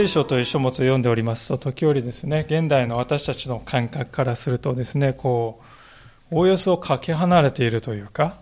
[0.00, 5.60] 聖書という書物を読んでおりますと、時折ですね、現代の私たちの感覚からするとですね、こ
[6.32, 8.38] う、おおよそかけ離れているというか、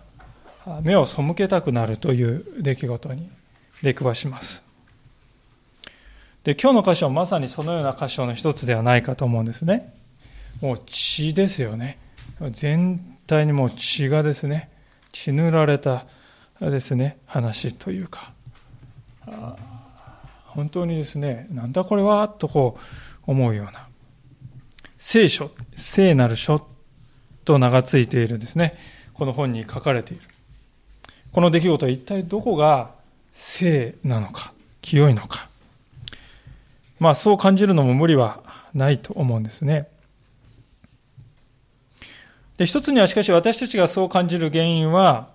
[0.83, 3.29] 目を背けたくなるという出来事に
[3.83, 4.63] 出くわします。
[6.45, 9.93] で、今日の箇所はまさにそのような箇所の一つではないかと思うんですね。
[10.61, 11.97] もう血ですよね。
[12.51, 14.69] 全体にもう血がですね、
[15.11, 16.05] 血塗られた
[16.61, 18.31] ですね、話というか、
[20.53, 22.77] 本当にですね、なんだこれはとこ
[23.27, 23.87] う思うような、
[24.97, 26.67] 聖書、聖なる書
[27.45, 28.73] と名が付いているですね、
[29.13, 30.23] この本に書かれている。
[31.31, 32.91] この出来事は一体どこが
[33.31, 35.47] 聖なのか、清いのか。
[36.99, 39.87] まあそう感じるのも無理はないと思うんですね。
[42.57, 45.29] で、一つにはしかし私たちがそう感じる原因は、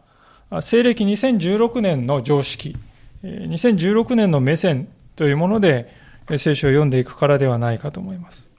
[0.60, 2.76] 西暦2016年の常識、
[3.22, 5.92] 2016年の目線というもので
[6.38, 8.50] 聖書を読んでいくからではないかと思います。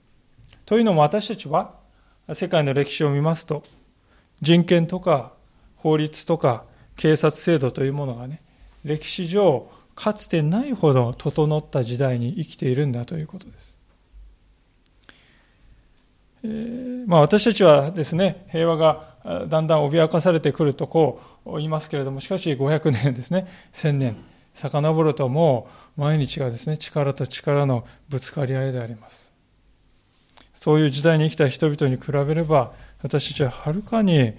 [0.66, 1.75] というのも私たちは
[2.34, 3.64] 世界の歴史を見ますと
[4.42, 5.34] 人権とか
[5.75, 8.42] 法律とか警察制度というものがね
[8.84, 13.75] 歴史上かつてないほど整った時代に生きているんだということです。
[16.44, 24.17] えー、まあ、私たちはですね平和がだんだん脅かされてくるとこう言いますけれどもしかし500年ですね1000年
[24.56, 25.67] 遡るとも
[25.98, 29.34] う毎日がですね、力と力のぶつかり合いであります。
[30.53, 32.72] そういう時代に生きた人々に比べれば、
[33.03, 34.34] 私たちははるかに、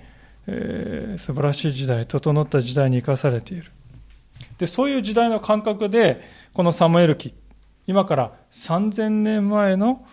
[0.46, 3.70] えー、素晴らしい時代、整った時代に生かされている。
[4.58, 6.22] で、そういう時代の感覚で、
[6.54, 7.34] このサムエル記、
[7.86, 10.04] 今から3000年前の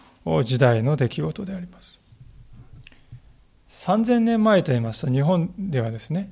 [0.43, 2.01] 時代の出来事であります。
[3.69, 6.31] 3000年前と言いますと、日本ではですね、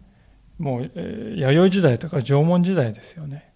[0.59, 3.50] もう、えー、弥生時代とか縄文時代ですよね。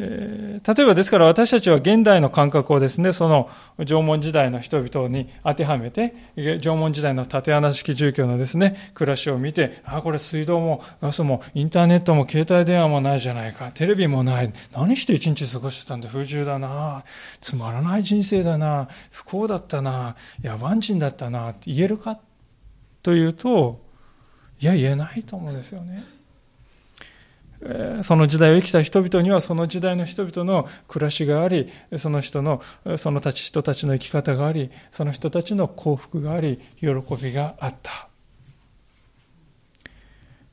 [0.00, 3.50] えー、例えばですから私たちは現代の感覚をですね、その
[3.84, 17.04] 縄文時代の人々に当てはめて、縄文時代の縦穴式住居のですね、暮らしを見て、あ、これ水道もガスもインターネットも携帯電話もないじゃないか、テレビもない、何して一日過ごしてたんだ、不自由だな、
[17.40, 22.20] つまらない人生だな、不幸だったな、野蛮人だったな、って言えるか
[23.02, 23.80] というと、
[24.60, 26.17] いや、言えないと思うんですよね。
[28.02, 32.62] その時代を生きた人々にはその時代の人々の暮らしがあり、その人の、
[32.96, 36.88] その人たちの生き方があり、その人たちの幸福があり、喜
[37.20, 38.08] びがあった。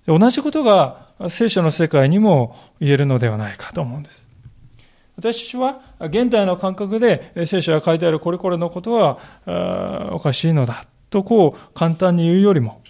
[0.08, 4.28] 同じことが聖書の世界にも言えるのではないかと思うんです。
[5.18, 9.18] 私は現代の感覚で聖書が書いてあるこれこれのことは
[10.12, 12.82] おかしいのだとこう簡単に言うよりも、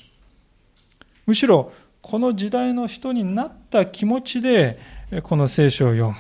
[1.26, 1.72] むしろ
[2.08, 4.78] この時代の人になった気持ちで、
[5.24, 6.16] この聖書を読む。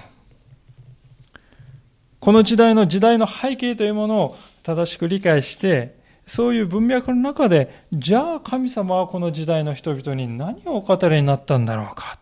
[2.20, 12.18] この時代の時代の背景というものを正しく理解して、そういう文脈の中で、じゃあ神様はこの時代の人々に何をお語りになったんだろうか。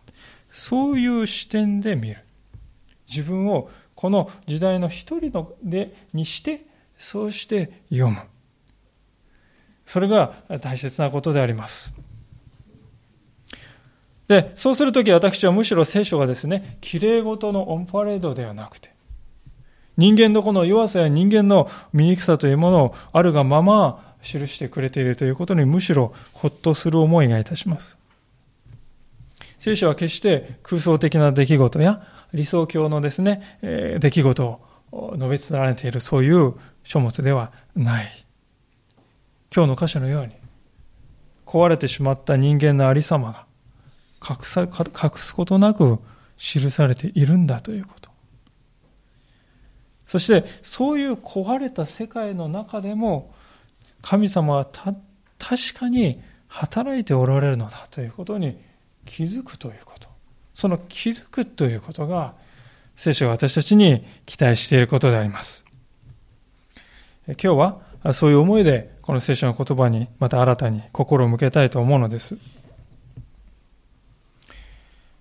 [0.50, 2.18] そういう視点で見る。
[3.08, 6.66] 自分をこの時代の一人のでにして、
[6.98, 8.18] そうして読む。
[9.86, 11.94] それが大切なことであります。
[14.28, 18.94] で、そうするとき私はむしろ聖書がですね、綺麗事のオンパレードではなくて、
[19.96, 27.98] 人間のこの弱さや人間の醜さというものをあるがまま記してくれているということにむしろほっとする思いがいたします。
[29.58, 32.02] 聖書は決して空想的な出来事や
[32.32, 34.60] 理想郷のですね、え、出来事
[34.92, 38.26] を述べ伝えているそういう書物ではない。
[39.54, 40.32] 今日の箇所のように、
[41.46, 43.43] 壊れてしまった人間のありさまが、
[44.28, 45.98] 隠さ隠すことなく
[46.36, 48.10] 記されているんだということ。
[50.06, 53.34] そして、そういう壊れた世界の中でも、
[54.02, 54.66] 神様は
[55.38, 58.58] 確かに働いておられるのだということに
[59.06, 60.08] 気づくということ。
[60.54, 62.34] その気づくということが、
[62.96, 65.64] 聖書が私たちに期待していることであります。
[67.26, 67.80] 今日は
[68.12, 72.36] そういう思いでこの聖書の言葉にまた新たに心を向けたいと思うのです。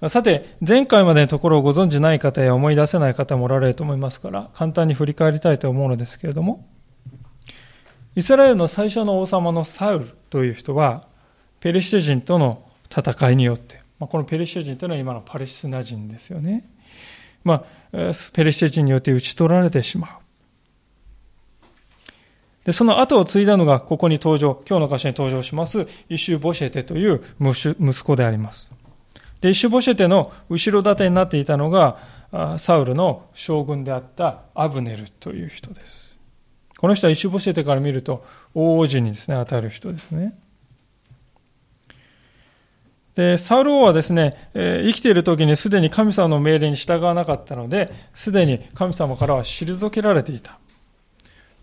[0.09, 6.67] さて、前回までのところをご存じない方や思い出せない方もおられると思いますから、簡単に振り返りたいと思うのですけれども、
[8.15, 11.07] イスラエルの最初の王様のサウルという人は、
[11.61, 16.69] ペリシテ人との戦いによって、まあ、このペリシテ人というのは今のパレスチナ人ですよね。
[17.45, 20.09] まあ、ペリシテ人によって討ち取られてしまう。
[22.65, 28.69] で、その後を継いだのが、ここに登場、今日の箇所に登場します、イシュ・ボシェテという息子であります。
[29.43, 31.97] で、イシュボシェテの後ろ盾になっていたのが、
[32.59, 36.17] サウルの将軍であったアブネルという人です。
[36.77, 40.33] この人は一ボシェテから見ると大王子にですね、当たる人ですね。
[43.15, 50.57] で、サウル王はですね、え、生きている時にすでに神様の命令に従わなかったので、すでに神様からは退けられていた。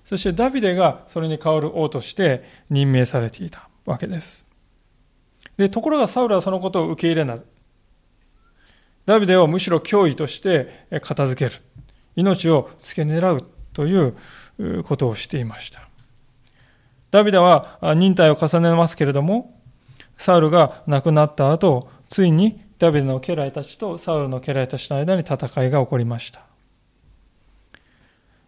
[0.04, 4.46] そしてダビデがそれに代わる王として任命されていたわけです。
[5.56, 7.38] で、ところがサウルはそのことを受け入れな。
[9.06, 11.60] ダビデをむしろ脅威として片付ける。
[12.16, 15.88] 命を付け狙うということをしていました。
[17.10, 19.58] ダビデは忍耐を重ねますけれども、
[20.16, 26.42] サウルが亡くなった後、ついにダビデの家来たちとサウルの家来たちの間に戦いが起こりました。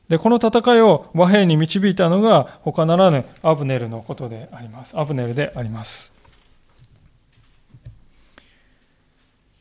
[0.08, 4.98] で、この戦いを和平に導いたのが他ならぬアブネルのことであります。
[4.98, 6.11] アブネルであります。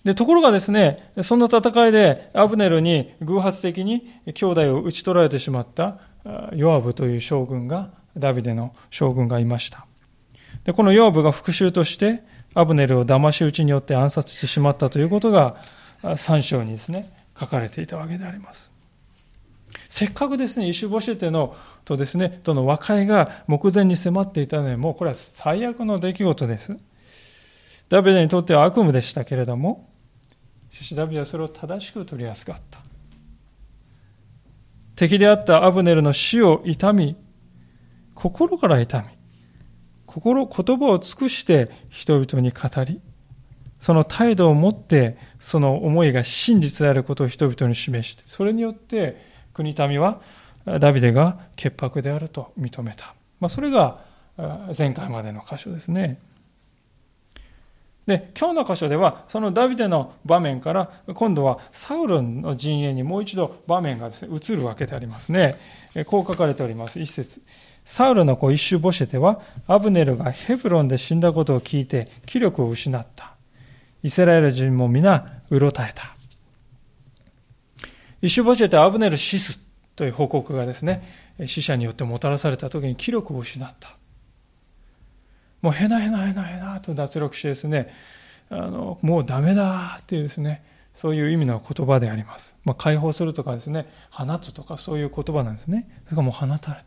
[0.03, 5.99] で、ところがですね、その戦いでアブネルに偶発的に兄弟を討ち取られてしまった
[6.53, 9.85] ヨアブという将軍が、ダビデの将軍がいました。
[10.63, 15.55] で、このヨアブが復讐としてアブネルを騙し討ちによって暗殺してしまったということが
[16.03, 18.71] 3章にですね、書かれていたわけであります。
[19.87, 21.55] せっかくですね、イシュボシェテの
[21.85, 26.77] とですね、との和解が目前に迫っていたので、もうこれは最悪の出来事です。
[27.89, 29.89] ダビデにとっては悪夢でしたけれども、
[30.71, 32.79] しかしダビデはそれを正しく取り扱った。
[34.95, 37.15] 敵であったアブネルの死を痛み、
[38.15, 39.07] 心から痛み、
[40.05, 43.01] 心、言葉を尽くして人々に語り、
[43.79, 49.17] その態度を持って、その思いが真実であることを人々に示して、それによって
[49.53, 50.21] 国民は
[50.79, 53.15] ダビデが潔白であると認めた。
[53.39, 53.99] まあ、それが
[54.77, 56.19] 前回までの箇所ですね。
[58.07, 65.57] で、今日の箇所では、そのダビデの場面から、今度はサウルの陣営にもう一度場面がですね、移るわけでありますね。
[66.07, 66.99] こう書かれております。
[66.99, 67.41] 一節。
[67.85, 73.35] サウルの子一周ボシェテは、アブネルがヘブロンで死んだことを聞いて、気力を失った。
[74.03, 76.15] イスラエル人も皆、うろたえた。
[78.21, 79.59] 一周ボシェテはアブネル死す
[79.95, 81.03] という報告がですね、
[81.45, 83.95] 死者によってもたらされた時に気力を失った。
[85.61, 87.93] もうへなへなへなへなと脱力してですね、
[88.49, 90.63] あの、もうダメだっていうですね、
[90.93, 92.55] そういう意味の言葉であります。
[92.65, 95.87] まあ、解放するとかですね、放つとかそういう言葉なんですね。
[96.05, 96.83] それからもう放たれ。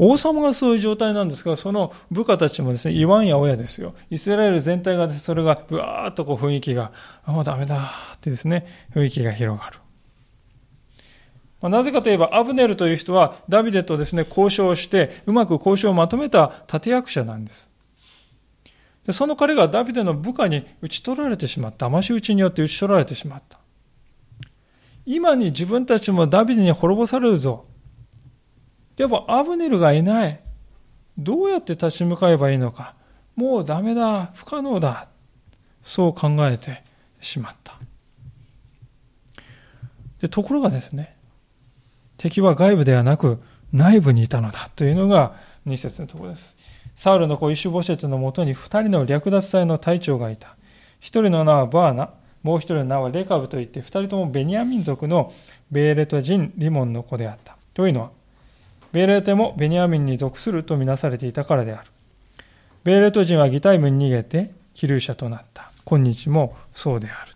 [0.00, 3.94] 王様がそういう状態なんですが、その部下たちもですね、言わんや親ですよ。
[4.10, 6.92] イスラエル全体が、それが、ぶわーっとこう雰囲気が、
[7.26, 9.80] もうダメだってですね、雰囲気が広がる。
[11.60, 17.68] なぜかといえば、アブネルという人は、ダビデとですね、交渉して、うまく交渉をまとめた立役者なんです。
[19.04, 21.88] でその彼がダビデの部下に打ち取られてしまった。
[21.88, 23.58] 騙し討ちによって打ち取られてしまった。
[25.06, 27.64] 今に自分たちもダビデに滅ぼされるぞ。
[28.96, 30.40] でも、アブネルがいない。
[31.16, 32.94] どうやって立ち向かえばいいのか。
[33.34, 34.26] もうダメだ。
[34.34, 35.08] 不可能だ。
[35.82, 36.84] そう考えて
[37.20, 37.78] しまった。
[40.20, 41.16] でところがですね、
[42.18, 43.40] 敵は外部ではなく
[43.72, 45.34] 内部にいたのだというのが
[45.66, 46.56] 2節のところです。
[46.96, 50.56] サウルの子イシュボシェトのもとに2人の略奪隊の隊長がいた。
[51.00, 52.10] 1人の名はバーナ、
[52.42, 55.32] もう1人の名はレカブといって2人ともベニヤ民族の
[55.70, 57.56] ベーレト人リモンの子であった。
[57.72, 58.10] というのは、
[58.90, 61.90] ベーレトもベニヤミンに属するとみなされていたからである。
[62.82, 65.70] ベーレト人はギタイムに逃げて気流者となった。
[65.84, 67.27] 今日もそうである。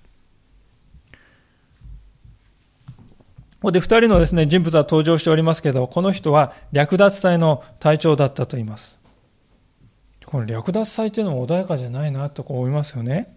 [3.63, 8.99] ここで二人のですね、人物は登場しておりますけど、この人は略奪隊の隊長だったと言います。
[10.27, 13.37] この略奪隊というのも穏やかじゃないなと思いますよね。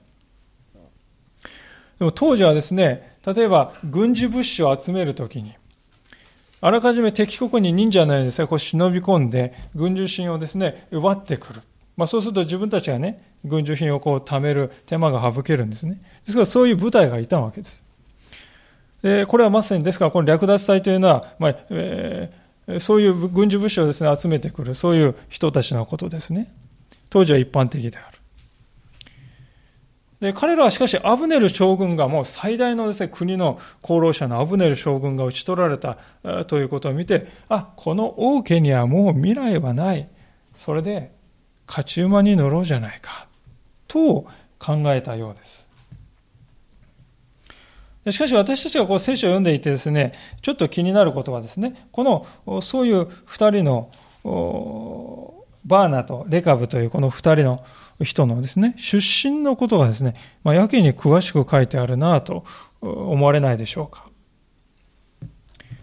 [2.00, 5.54] でも当時はですね、例えば軍事物資を集めるときに、
[6.60, 11.62] あらかじめ敵国に忍者のようにですね、こう忍び込んで、軍需品をですね、奪ってくる。
[11.98, 16.02] まあそうすると自分たちがね、軍需品をこう貯める手間が省けるんですね。
[16.26, 17.85] ですからそういう部隊がいたわけです。
[19.06, 26.52] でこれはまさに、ですから、この略奪隊というのは、まあえー、そういう軍事物資をですね、集めてくる、そういう人たちのことですね。
[27.12, 28.18] 当時は一般的である。
[30.22, 36.00] で、彼らはしかし、アブネル将軍がもう最大のですね、国の功労者のアブネル将軍が討ち取られた
[36.48, 40.10] ということを見て、あ、この王家にはもう未来はない。
[40.56, 41.12] それで、
[41.68, 43.28] 勝ち馬に乗ろうじゃないか。
[43.88, 44.26] と
[44.58, 45.65] 考えたようです。
[48.12, 52.04] しかし私たちがこう聖書を読んでいてですね、ちょっと気になることはですね、こ
[52.46, 53.90] の、そういう二人の
[55.66, 57.66] バーナとレカブというこの二人の
[58.04, 62.44] 人のですね、出身のことがですね、まあ、やけに詳しく書いてあるなと
[62.82, 64.08] 思われないでしょうか。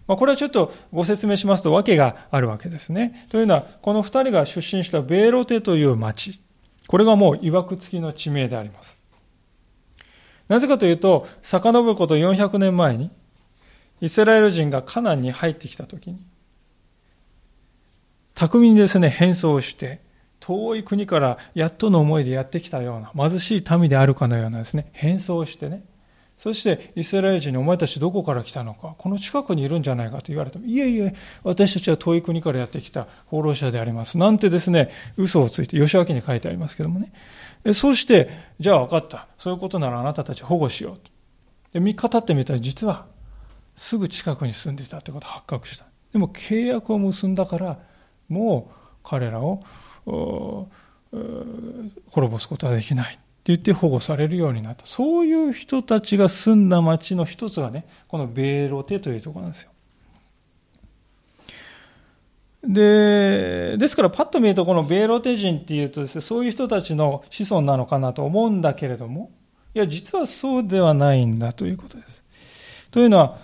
[0.07, 3.27] まあ、これはちょっとご説明しますと訳があるわけですね。
[3.31, 6.41] というのは、この二人が出身したベーロテという町、
[6.87, 9.02] これがもう曰く付きの地名であります。
[10.49, 13.11] なぜかというと、遡ること400年前に、
[14.01, 16.19] イスラエル人がカナンに入ってきたときに、
[18.35, 20.01] 巧みにですね、変装して、
[20.41, 25.85] 遠い国からやっとの思いでやってきたような、貧しい民であるかのようなですね、変装してね、
[26.37, 34.19] そしてイスラエル人にお前たちどこから来たのか、この近くにいるんじゃないかと言われても、いえいえ、私たちは遠い国からやってきた放浪者であります。
[34.19, 37.13] なんてですね、嘘をついて、吉明に書いてありますけどもね。
[37.73, 39.29] そして、じゃあ分かった。
[39.39, 41.11] そういうことならあなたたち保護しようと。
[41.73, 43.07] で、3日経ってみたら実は、
[43.77, 45.87] すぐ近くに住んでいたってことが発覚した。
[46.13, 47.79] でも契約を結んだから、
[48.29, 49.63] もう彼らを
[50.05, 50.69] 滅
[52.31, 53.19] ぼすことはできない。
[53.43, 54.87] って言って保護されるようになった。
[54.87, 59.71] そういう人たちが住んだ町の一つがね、このベーロテというところなんですよ。
[62.63, 69.33] で、ですからパッと見るとこのベーロテ人っていうとですね、そういう人たちの子孫なのかなと思うんだけれども、
[69.75, 72.23] いや、実はそうではないんだということです。
[72.93, 73.39] というのは、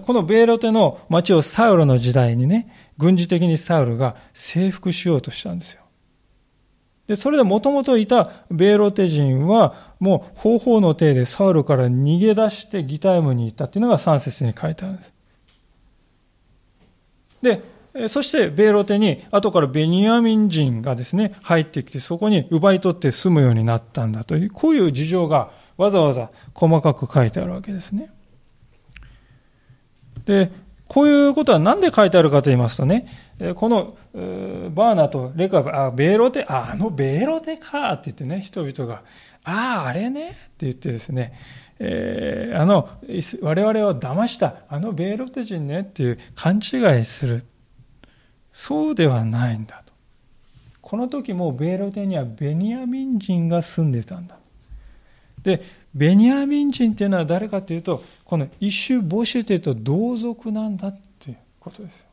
[0.00, 5.82] このベーロテの町をサウルの時代にね、軍事的にサウルが征服しようとしたんですよ。
[7.08, 15.12] で、それでもともといたベーロテ人は、もう方法の手でサウルから逃げ出してギタイムに行ったっていうのが3節に書いてあるんです。
[17.42, 28.10] で、そしてベーロテに後からベニヤミン人がですね、入ってきてそこに奪い取って住むようになったんだという、こういう事情がわざわざ細かく書いてあるわけですね。
[30.26, 30.50] で、
[30.88, 33.06] こういうことは何で書いてあるかと言いますとね、
[33.56, 39.02] このバーナとレカブ、あ、ベーロテ、あ、あのベーロテかって言ってね、人々が、
[39.44, 41.34] ああ、あれねって言ってですね、
[41.78, 42.88] えー、あの、
[43.42, 47.44] 我々を騙したあのベーロテ人ねっていう勘違いする。
[48.52, 49.92] そうではないんだと。
[50.80, 54.38] この時もベーロテにはベニヤミン人が住んでたんだ。
[55.48, 55.62] で、
[55.94, 62.06] ベニヤミン人っていうのは誰かというと、この一種ボシュテと同族なんだっていうことですよ。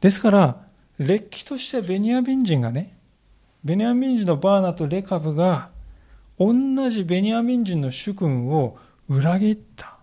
[0.00, 0.62] ですから、
[0.98, 2.96] れっきとしてベニヤミン人がね、
[3.64, 5.70] ベニヤミン人のバーナとレカブが、
[6.38, 6.54] 同
[6.88, 9.98] じベニヤミン人の主君を裏切った。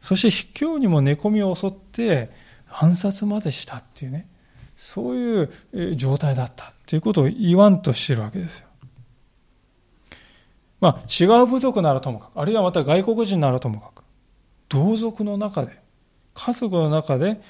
[0.00, 2.30] そして卑怯にも寝込みを襲って
[2.70, 4.26] 暗殺までしたっていうね、
[4.74, 8.67] そういう状態だったっていうことを言わんとしてるわけですよ。
[10.80, 14.02] まあ、違う部族ならともかく、あるいはまた外国人ならともかく、
[14.68, 15.80] 同族の中で、
[16.34, 17.40] 家族の中で、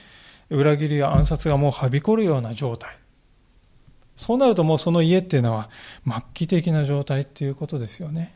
[0.51, 2.97] 裏切りや暗殺がもうはびこるような状態。
[4.17, 5.71] そうなるともうその家っていうのは
[6.05, 8.35] 末期的な状態っていうことですよね。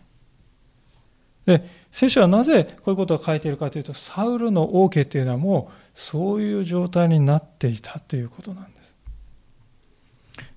[1.44, 8.94] で、聖書はなぜこういうことを書いているかというと、サウルの王家っていうのはもうそういう状態になっていたということなんです。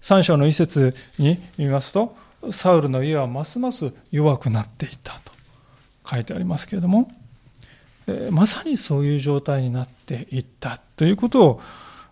[0.02, 2.16] 三章の一節に見ますと、
[2.52, 5.32] サウルの家はますます弱くなっていったと
[6.10, 7.12] 書いてありますけれども、
[8.08, 11.62] えまさにそういう状態になっていったということ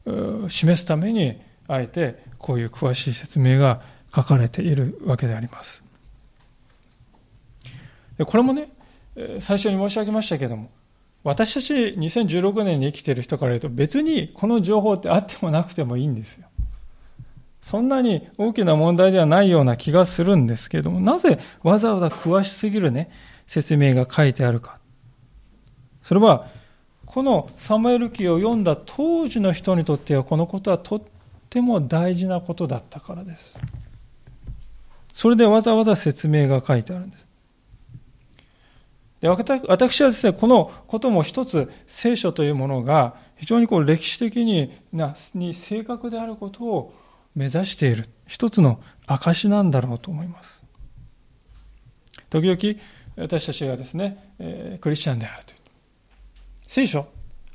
[0.06, 3.82] を示すために、あえてこういう詳しい説明が
[4.14, 5.84] 書かれているわけであります。
[8.26, 8.70] これもね、
[9.40, 10.70] 最初に申し上げましたけども、
[11.24, 16.48] 私たち2016年に生きている人から言うと別にこの情報ってあってもなくてもいいんですよ。
[17.64, 23.10] そんなに大きな問題ではないような気がするんですけれども、なぜわざわざ詳しすぎるね、
[23.48, 24.80] 説明が書いてあるか。
[26.02, 26.48] それは、
[27.06, 31.02] このサムエル記を読んだ当時の人にとっては、このことはとっ
[31.50, 33.58] ても大事なことだったからです。
[35.14, 37.28] それでわざわざ説明が書いてあるんです。
[39.22, 46.94] で私はですね、このことも一つ聖書というものが非常にこう歴史的になに正確であることを
[47.36, 50.64] 目指している一つの証なんだろうと思います。
[52.30, 52.80] 時々
[53.16, 55.60] 私たちがですね、えー、クリスチャンであるという。
[56.62, 57.08] 聖書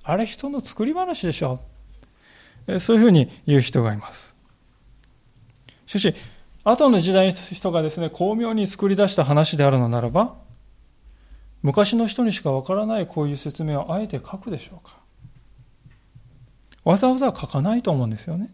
[0.04, 1.60] あれ人の作り話でしょ
[2.66, 2.80] う。
[2.80, 4.34] そういうふうに言う人がいます。
[5.86, 6.14] しかし、
[6.64, 10.36] 後の時代の人がですね、巧妙に作り出した話であるのならば、
[11.62, 14.98] 昔の人にしかわからないこういう説明をあえて書くでしょうか
[16.84, 18.50] わざわざ書かないと思うんですよね。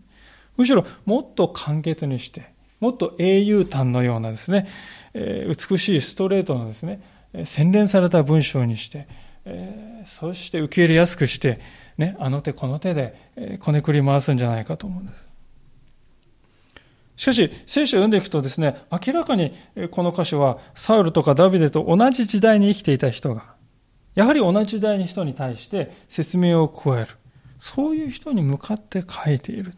[0.56, 4.68] むしろもっと簡潔にして、もっと英雄譚のようなですね、
[5.14, 7.00] えー、美しいストレートのですね、
[7.44, 9.08] 洗練された文章にして、
[9.44, 11.60] えー、そして受け入れやすくして、
[11.98, 15.28] ね、あの手この手で、こねくり回すんじゃないかと思うんです。
[17.16, 19.54] しかし、聖書を読んでいくとですね、明らかに
[19.90, 23.54] この箇所はサウルとかダビデと同じ時代に生きていた人が、
[24.14, 27.08] やはり同じ時代に人に対して説明を加える。
[27.58, 29.72] そういう人に向かって書いている。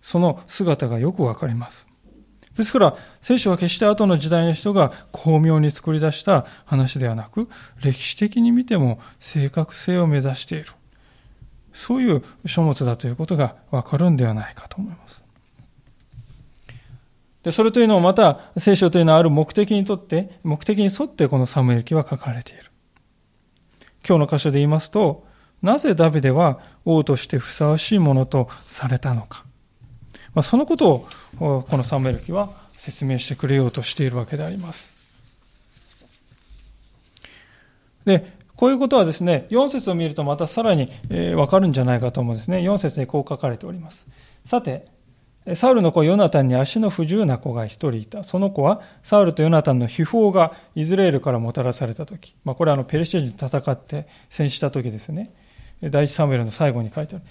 [0.00, 1.86] その姿がよくわかります。
[2.56, 7.48] ですから、聖書は決して後の時代の人が巧妙に作り出した話ではなく、
[7.82, 10.66] 歴史的に見ても正確性を目指している。
[11.72, 15.22] そういう書物だということがわかるんではないかと思います。
[17.42, 22.64] で、それというのをまた、聖書というのはある目的にとって、目的に沿ってこのサムエル記は書かれている。
[24.06, 25.26] 今日の箇所で言いますと、
[25.62, 29.44] なぜダビデは王としてふさわしいものとされたのか。
[30.34, 31.08] まあ、そのことを、
[31.38, 34.96] このサムエル記は説明してくれようとしているわけであります。
[38.04, 42.58] で、こういうことはですね、4節を見るとまたさらに、えー、わかるんじゃないかと思うんですね。
[42.58, 44.06] 4節にこう書かれております。
[44.44, 44.86] さて、
[45.54, 48.22] サウルの子ヨナタンに足の不自由な子が一人いた。
[48.22, 52.34] その子はサウルとヨナタンの秘宝がイスラエルからもたらされたとき。
[52.44, 55.32] まあ、これはあのペルシア人と戦って戦死したときですね。
[55.82, 57.24] 第一サムエルの最後に書いてある。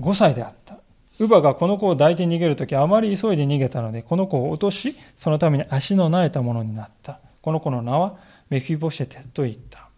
[0.00, 0.78] 5歳であった。
[1.18, 7.20] 乳母がこの子を抱いて逃げるとき、あまり急いで逃げたので、この子を落とし、そのために足の苗えたものになった。
[7.40, 8.16] この子の名は
[8.50, 9.88] メフィボシェテと言った。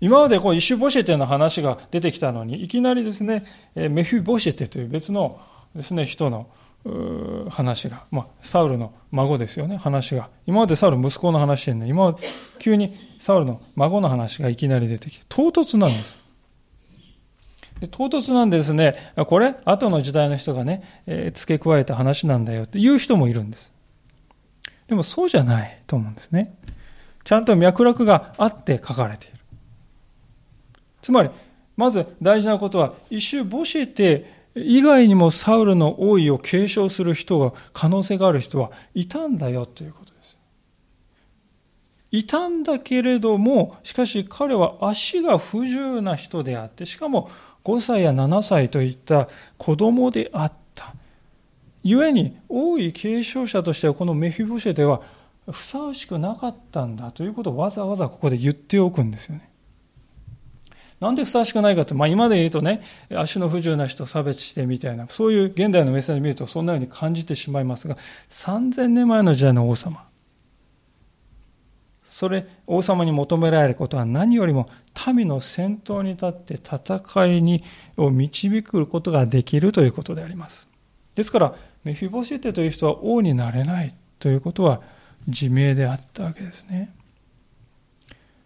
[0.00, 5.40] 今までこうイシュボシェテの話が出てきたのに、いきなりですね、メフィボシェテという別の
[5.74, 6.48] ですね、人の
[7.50, 10.28] 話が、まあ、サウルの孫ですよね、話が。
[10.46, 12.16] 今までサウル息子の話してるのに今
[12.58, 16.25] 急にサウルの孫の話がいきなり出てきて、唐突なんです。
[17.90, 23.72] 唐突なんですね、これ、後の時代の人がね、えー、付け加えた話なんだよっていう人もいるんです。
[24.88, 26.54] でもそうじゃないと思うんですね。
[27.24, 29.36] ちゃんと脈絡があって書かれている。
[31.02, 31.30] つまり、
[31.76, 40.38] まず大事なことは、一周母子て以外にもサウルの王位を継承する人が、可能性がある人はいたんだよということです。
[42.10, 47.28] いたんだけれども、しかし彼は足が不自由な人であって、しかも
[47.66, 50.94] 5歳や7歳といった子供であった。
[51.82, 55.02] 故に王位継承者としてはこのメフィボシェでは
[55.50, 59.50] ふさわしくなかったんだということをわざわざここで言っておくんですよね。
[61.00, 67.96] なんでふさわしくないかって、まあ今で言うとね、足の不自由な人を差別してみたいな、そういう現代の目線で見るとそんなように感じてしまいますが、
[68.30, 70.05] 3000年前の時代の王様。
[72.16, 74.70] それ、王様に求められることは何よりも
[75.14, 77.62] 民の先頭に立って戦いに
[77.98, 80.66] を導くことができるということであります。
[81.14, 84.80] ですから、メフィボシテという人は王になれないということは
[85.26, 86.94] 自明であったわけですね。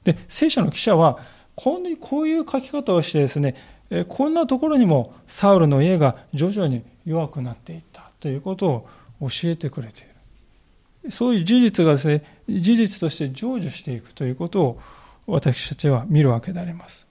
[0.03, 1.21] で、聖書の記者は、
[1.55, 3.55] こうこういう書き方をしてですね、
[4.09, 8.89] こんなところにもサウルの家が徐々に弱くなっていったということを
[9.21, 10.10] 教えてくれている。
[11.11, 14.81] そういう事実がですね、事実として成就していくということを
[15.27, 17.07] 私たちは見るわけであります。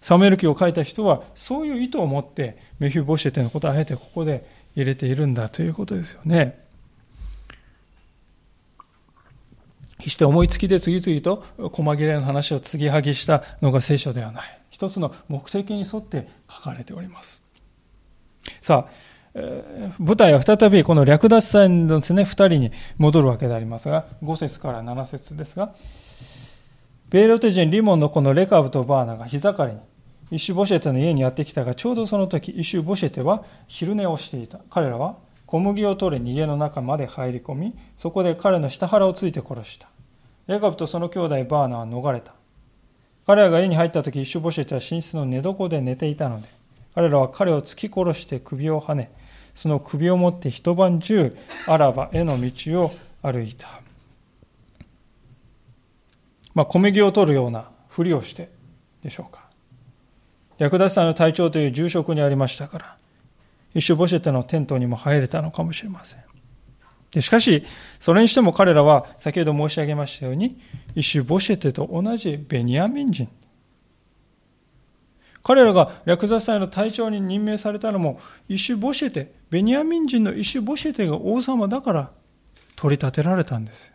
[0.00, 4.44] サムエル記を書いた人はそういう意図を持ってメフィボシェテのことをあえてここで
[4.74, 6.60] 入れているんだということですよね。
[9.98, 14.58] 決して思いつきで次々と細切れの話を継ぎはぎしたのが聖書ではない。
[14.70, 17.40] 一つの目的に沿って書かれております。
[18.60, 25.74] さあ、舞台は再びこの略奪戦のですね、二人に戻るわけでありますが、5節から7節ですが、
[27.08, 29.78] ベーロテ人リモンの子のレカブとバアナが日盛りに、
[30.32, 34.60] イシュボシェテの家にやってきたが、ちょうどその時、イシュボシェテは昼寝をしていた。
[34.70, 35.16] 彼らは
[35.46, 39.88] 小麦を取りに家の中まで入り込み、そこで彼の下腹をついて殺した。
[40.46, 42.34] レカブとその兄弟バアナは逃れた。
[43.26, 46.48] 彼らが家に入った時、イシュボシェテは寝室の寝床で寝ていたので、
[46.94, 49.10] 彼らは彼を突き殺して首をはね、
[49.54, 51.36] その首を持って一晩中、
[51.66, 53.80] アラバへの道を歩いた。
[56.54, 58.50] まあ、小麦を取るようなふりをして
[59.02, 59.42] でしょうか。
[60.58, 62.96] 略奪者の隊長という住職にありましたから、
[63.74, 66.20] 一種ボシェテのテントにも入れたのかもしれません。
[67.12, 67.64] でしかし、
[68.00, 70.58] それにしても彼らは、先ほど申し上げましたように、
[70.94, 73.28] 一種ボシェテと同じベニヤミン人。
[75.42, 82.10] 彼らが略奪隊の隊長に任命されたのも、一種ボシェテ、ベニヤミン人の一種ボシェテが王様だから
[82.76, 83.92] 取り立てられたんです。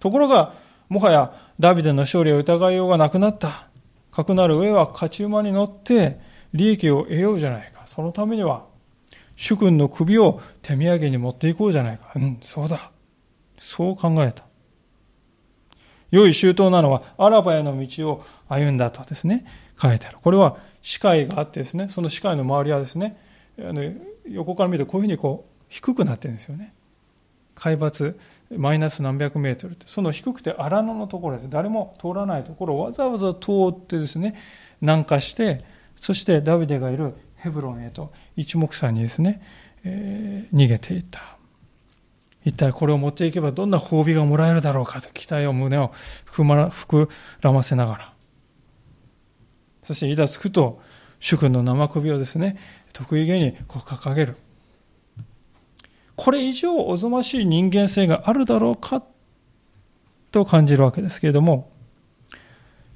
[0.00, 0.54] ところが、
[0.88, 3.68] もはやダビデの勝利を疑いようがなくなった。
[4.10, 6.20] かくなる上は勝ち馬に乗って
[6.52, 7.82] 利益を得ようじゃないか。
[7.86, 8.66] そのためには、
[9.36, 12.12] 主君の首を手土産に持っていこうじゃないか。
[12.16, 12.90] うん、そうだ。
[13.58, 14.44] そう考えた。
[16.12, 19.44] 良い周到なのはアラバへの道を歩んだとですね、
[19.80, 20.18] 書いてある。
[20.22, 23.18] これは視界があってですね、その視界の周りはですね、
[23.58, 23.82] あの
[24.28, 26.74] 横から見るとこういうふうにこう低くなってるんですよね。
[27.54, 28.14] 海抜
[28.56, 34.34] マイナス何百メートルって、その低くて荒野のところで誰も通らないところをわざわざ通ってですね、
[34.82, 35.58] 南下して、
[35.96, 39.40] そしてダビデがいるヘブロンへと一目散にですね、
[39.84, 41.31] えー、逃げていった。
[42.44, 45.92] 一体これを持っていけばどんな褒美がもらえるだろうかと期待を胸を
[46.26, 47.08] 膨
[47.40, 48.12] らませながら。
[49.82, 50.80] そしていざつくと、
[51.20, 52.56] 主君の生首をですね、
[52.92, 54.36] 得意げにこう掲げる。
[56.16, 59.02] これ以上おぞましい人間性があるだろうか
[60.30, 61.70] と感じるわけですけれども、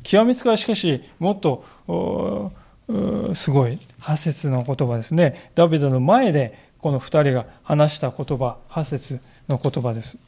[0.03, 1.65] 極めつかはしかし、もっと、
[3.35, 5.51] すごい、8節の言葉ですね。
[5.55, 10.19] ダビデの前で、この2人が話した言葉、8節の言葉です。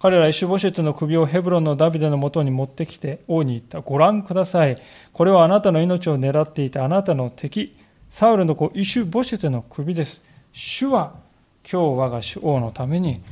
[0.00, 3.80] 彼らイシュボシェトの首をヘブロンのダビデのもとに持ってきて王に言った。
[3.82, 4.76] ご覧ください。
[5.12, 7.76] これはあなたの命を狙っていたあなたの敵、
[8.10, 10.22] サウルの子イシュボシェトの首です。
[10.52, 11.14] 主は
[11.62, 13.22] 今日我が主王のために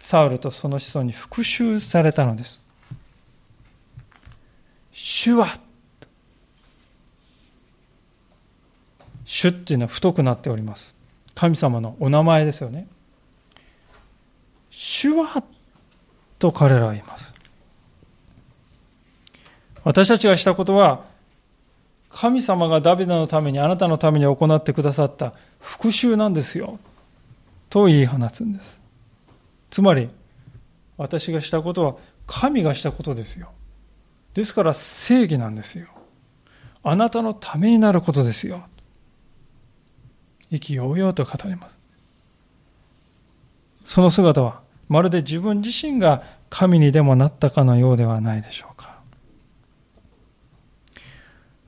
[0.00, 2.60] サウルとその子孫に復讐されたのです。
[4.92, 5.58] 主は
[9.24, 10.94] 主っていうのは太くなっております。
[11.34, 12.86] 神様のお名前ですよね。
[14.82, 15.44] 主は
[16.38, 17.34] と彼らは言います。
[19.84, 21.04] 私たちがしたことは、
[22.08, 26.78] 神様がダビデのために、あなたのために行ってくださった復讐なんですよ。
[27.68, 28.80] と言い放つんです。
[29.68, 30.08] つまり、
[30.96, 33.52] 私がしたことは神がしたことですよ。
[34.32, 35.88] ですから正義なんですよ。
[36.82, 38.64] あなたのためになることですよ。
[40.50, 41.78] 意気揚々と語ります。
[43.84, 48.98] その姿は、まるで自分自身が神にでもなったかのようではないでしょうか。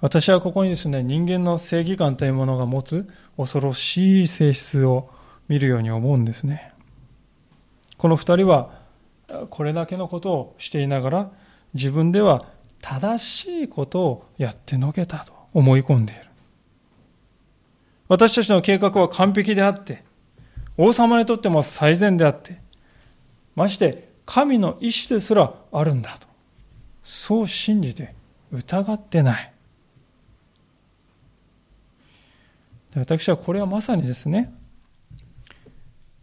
[0.01, 5.09] 私はここにですね、人間の正義感というものが持つ恐ろしい性質を
[5.47, 6.73] 見るように思うんですね。
[7.97, 8.71] この二人は
[9.51, 11.31] これだけのことをしていながら
[11.75, 12.45] 自分では
[12.81, 16.23] 正しいことをやってのけたと思い込んでいる。
[18.09, 20.03] 私たちの計画は完璧であって、
[20.77, 22.62] 王様にとっても最善であって、
[23.55, 26.27] まして神の意志ですらあるんだと。
[27.05, 28.15] そう信じて
[28.53, 29.53] 疑ってない。
[32.95, 34.53] 私はこれはまさにですね、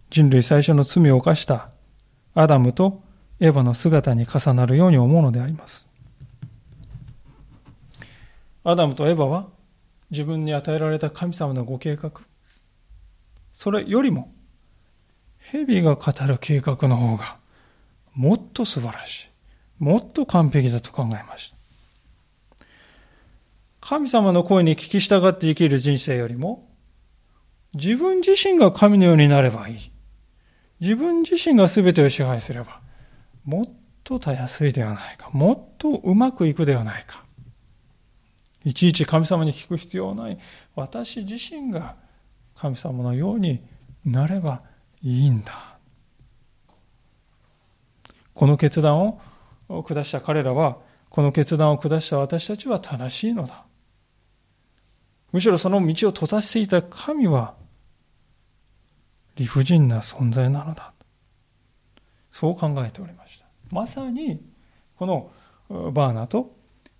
[0.09, 1.71] 人類最初の罪を犯した
[2.35, 3.01] アダムと
[3.39, 5.87] エヴァの姿に重なるように思うのであります。
[8.63, 9.47] アダムとエヴァは
[10.11, 12.11] 自分に与えられた神様のご計画、
[13.53, 14.31] それよりも
[15.51, 17.37] 蛇が語る計画の方が
[18.13, 19.29] もっと素晴らしい、
[19.83, 22.65] もっと完璧だと考えました。
[23.81, 26.67] 神様の声に聞き従って生きる人生よりも、
[27.73, 29.91] 自分自身が神のようになればいい。
[30.81, 32.81] 自分自身が全てを支配すれば、
[33.45, 33.65] もっ
[34.03, 35.29] とたやすいではないか。
[35.31, 37.23] もっとうまくいくではないか。
[38.65, 40.37] いちいち神様に聞く必要ない。
[40.75, 41.95] 私自身が
[42.55, 43.63] 神様のように
[44.03, 44.61] なれば
[45.01, 45.77] いいんだ。
[48.33, 49.19] この決断を
[49.83, 50.77] 下した彼らは、
[51.09, 53.65] この決断を下した私たちは正しいのだ。
[55.31, 57.53] むしろその道を閉ざしていた神は
[59.35, 60.93] 理不尽な存在なのだ。
[62.31, 63.45] そう考えておりました。
[63.71, 64.41] まさに、
[64.97, 65.31] この
[65.69, 66.55] バーナと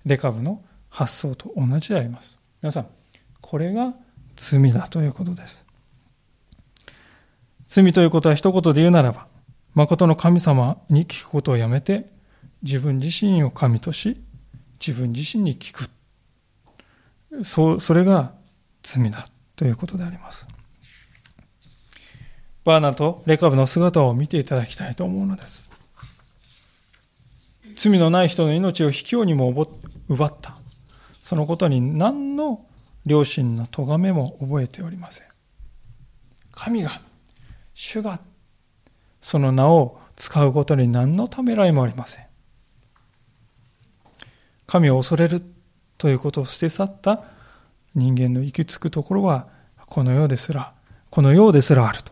[0.05, 2.39] レカブの発想と同じであります。
[2.62, 2.88] 皆さん、
[3.41, 3.93] これが
[4.35, 5.65] 罪だということです。
[7.69, 9.27] 罪ということは一言で言うならば、
[9.75, 12.10] 誠の神様に聞くことをやめて、
[12.63, 14.19] 自分自身を神とし、
[14.86, 15.88] 自分自身に聞
[17.32, 17.45] く。
[17.45, 18.34] そう、それが
[18.82, 20.47] 罪だということであります。
[22.65, 25.69] バーナとレカブの姿を見ていただきたいと思うのです。
[27.75, 29.67] 罪のない人の命を卑怯にも
[30.08, 30.58] 奪った。
[31.21, 32.65] そのことに何の
[33.05, 35.27] 良心の咎めも覚えておりません。
[36.51, 36.99] 神が、
[37.73, 38.19] 主が、
[39.21, 42.25] その名を使うことに何のためらいもありません。
[44.67, 45.41] 神を恐れる
[45.97, 47.23] ということを捨て去った
[47.95, 49.47] 人間の行き着くところは、
[49.88, 50.73] この世ですら、
[51.10, 52.12] このようですらあると。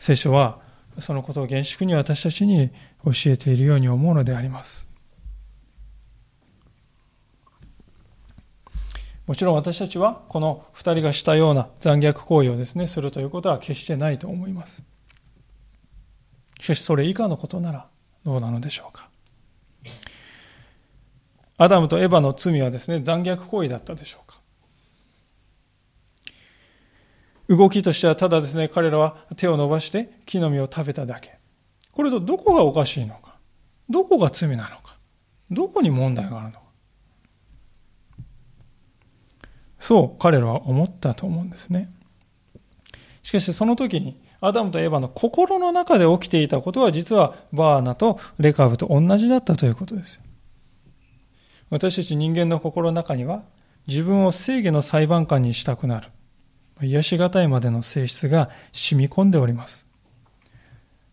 [0.00, 0.60] 聖書は
[0.98, 2.70] そのことを厳粛に私たちに
[3.04, 4.87] 教えているように思うのであります。
[9.28, 14.82] もちろん私たちはこの二人がしたような残虐行為をですね、するということは決してないと思います。
[16.58, 17.88] しかしそれ以下のことなら
[18.24, 19.10] どうなのでしょうか。
[21.58, 24.40] アダムとエヴァの罪はですね、残虐行為だったでしょうか。
[27.50, 31.38] 動きとしてはただですね、彼らは手を伸ばして木の実を食べただけ。
[31.92, 33.36] これとどこがおかしいのか
[33.90, 34.96] どこが罪なのか
[35.50, 36.67] どこに問題があるのか
[39.78, 41.90] そう彼らは思ったと思うんですね。
[43.22, 50.20] しかしその時にアダムとエヴァの心の中で起きていたことは実はバーナとレカブと同じだったということです。
[51.70, 53.42] 私たち人間の心の中には
[53.86, 56.08] 自分を正義の裁判官にしたくなる
[56.80, 59.86] 癒しがたいまでの性質が染み込んでおります。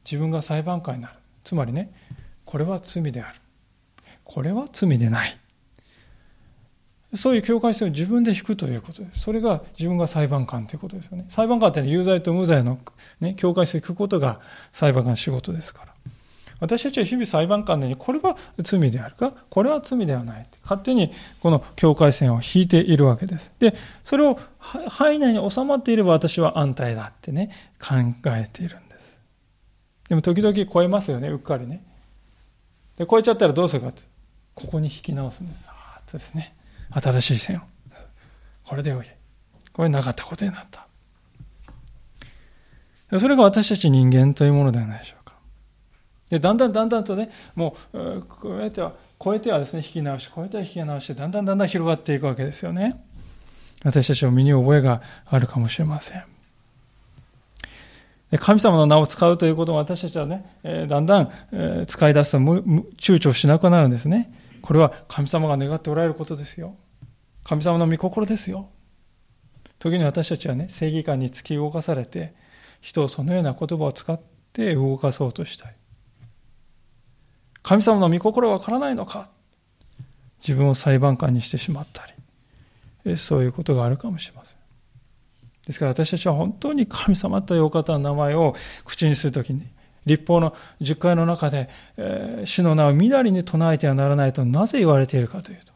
[0.06, 1.14] 自分が裁判官になる。
[1.44, 1.92] つまりね、
[2.46, 3.40] これは罪である。
[4.24, 5.40] これは罪でない。
[7.16, 9.22] そういう境界線を自分で引くということです。
[9.22, 11.26] それが自分が裁判官ということですよね。
[11.30, 12.80] 裁判官って有罪と無罪の、
[13.20, 14.40] ね、境界線を引くことが
[14.74, 15.96] 裁判官の仕事ですから。
[16.60, 20.48] 私たちは日々裁判官でにこれは罪であるか、これは罪ではない。
[20.64, 23.52] 勝手にこの境界線を引いているわけです。
[23.60, 27.96] で、それを範囲内に収まっていれば私は安泰だってね、考
[28.28, 29.20] えているんです。
[30.10, 31.84] でも時々超えますよね、うっかりね。
[32.98, 34.04] で、超えちゃったらどうするかって。
[34.54, 35.68] ここに引き直すんです。
[35.70, 36.56] あーっとですね。
[37.02, 37.62] 新しい線を。
[38.64, 39.06] これでよい。
[39.74, 40.88] これなかったことになった。
[43.20, 45.36] それが私たち人間というものではないでしょうか。
[46.30, 53.00] で、だんだんだんだんとね、もう、超えては、超えてはですね、引き直し、超えては引き直して、だんだんだんだん広がっていくわけですよね。
[53.84, 56.24] 私たちも身に覚えがあるかもしれません。
[58.40, 60.46] 神様の名を使うということを私たちはね、
[60.88, 64.32] だんだん使い出すと躊躇しなくなるんですね。
[64.62, 66.76] これは神様が願っておられることですよ。
[67.46, 68.70] 神様の御心ですよ。
[69.78, 72.34] 時に私たちはね、正義感に突き動かされて、
[72.82, 74.20] 人をそのような言葉を使っ
[74.52, 75.76] て動かそうとしたい。
[77.62, 79.30] 神様の御心はわからないのか
[80.40, 82.08] 自分を裁判官にしてしまった
[83.06, 84.58] り、そういうことがあるかもしれません。
[85.68, 88.56] ですから私たちは本当に神様というお方の名前を
[88.86, 89.68] 口にするときに、
[90.08, 95.75] 立法の10回の中で、えー、主の名をみだりに唱えてはならないとなぜ言われているかというと、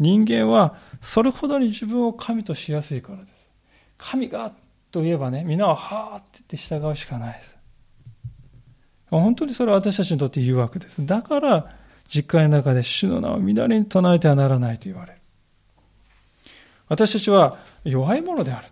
[0.00, 3.50] 人間はそれほどに自分を神としやすいからです。
[3.98, 4.50] 神が
[4.90, 7.58] と言えばね、皆ははーって言って従うしかないです。
[9.10, 11.04] 本当にそれは私たちにとって誘惑です。
[11.04, 11.76] だから、
[12.08, 15.18] 実会の中で主の名を乱れに唱えてはならないと言われる。
[16.88, 18.66] 私たちは弱いものである。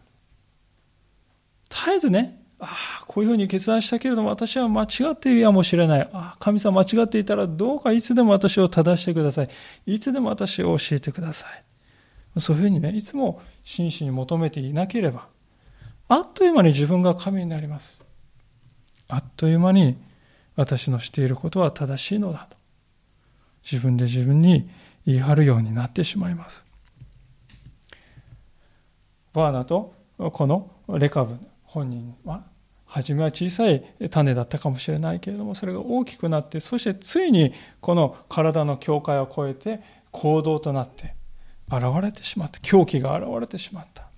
[1.69, 6.01] 絶えずね、ああ、こういうふうに決断したけれども私は間違っているやもしれない。
[6.01, 9.49] ああ、神様間違っていたらどうかいつでも私を正してください。
[9.87, 12.41] いつでも私を教えてください。
[12.41, 15.27] そういうふうにね、いつも真摯に求めていなければ、
[16.09, 18.03] あっという間に自分が神になります。
[19.09, 19.97] あっという間に
[20.57, 22.57] 私のしていることは正しいのだと。
[23.71, 24.69] 自分で自分に
[25.07, 26.65] 言い張るようになってしまいます。
[29.33, 32.45] バーナとこのレカブ本人は
[32.89, 41.15] 初めは小さい種だったかもしれないけれどもそれが大きくなってそしてついにこの体の境界を越えて行動となって
[41.71, 42.59] 現れてしまった。
[42.61, 44.09] 狂気が現れてしまった。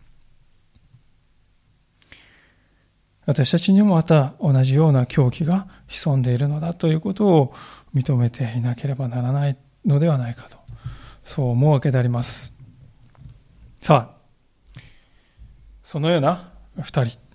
[3.27, 7.55] 私たちにもまた同じような狂気が潜んでいるのだということを
[7.95, 10.57] 認めていなければならないのではないかと
[11.25, 12.55] そう思うわけであります。
[13.77, 14.21] さあ
[15.83, 17.30] そのような二人。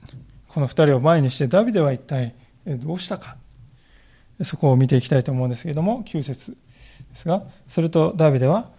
[0.55, 2.33] この二人を前にしてダビデは一体
[2.65, 3.35] どうしたか？
[4.41, 6.57] そこを見ていきたいと思うんですけれども9節で
[7.13, 8.69] すがするとダビデは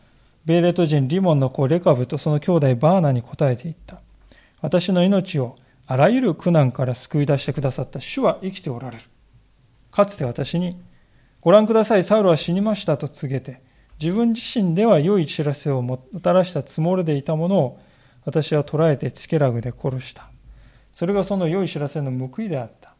[0.46, 4.00] ベーレト人リモンの子レカブとその兄弟バーナに答えていった。
[4.62, 9.02] 私の命をあらゆる苦難から救い出してくださった主は生きておられる。
[9.90, 10.80] かつて私に
[11.42, 13.60] ご覧くださいサウルは死にましたと告げて
[14.00, 17.80] 自分自身では良い知らせをもたらしたつもりでいたものを
[18.24, 20.30] 私は捕らえてチケラグで殺した。
[20.96, 22.94] それがその良い知らせの報いであった。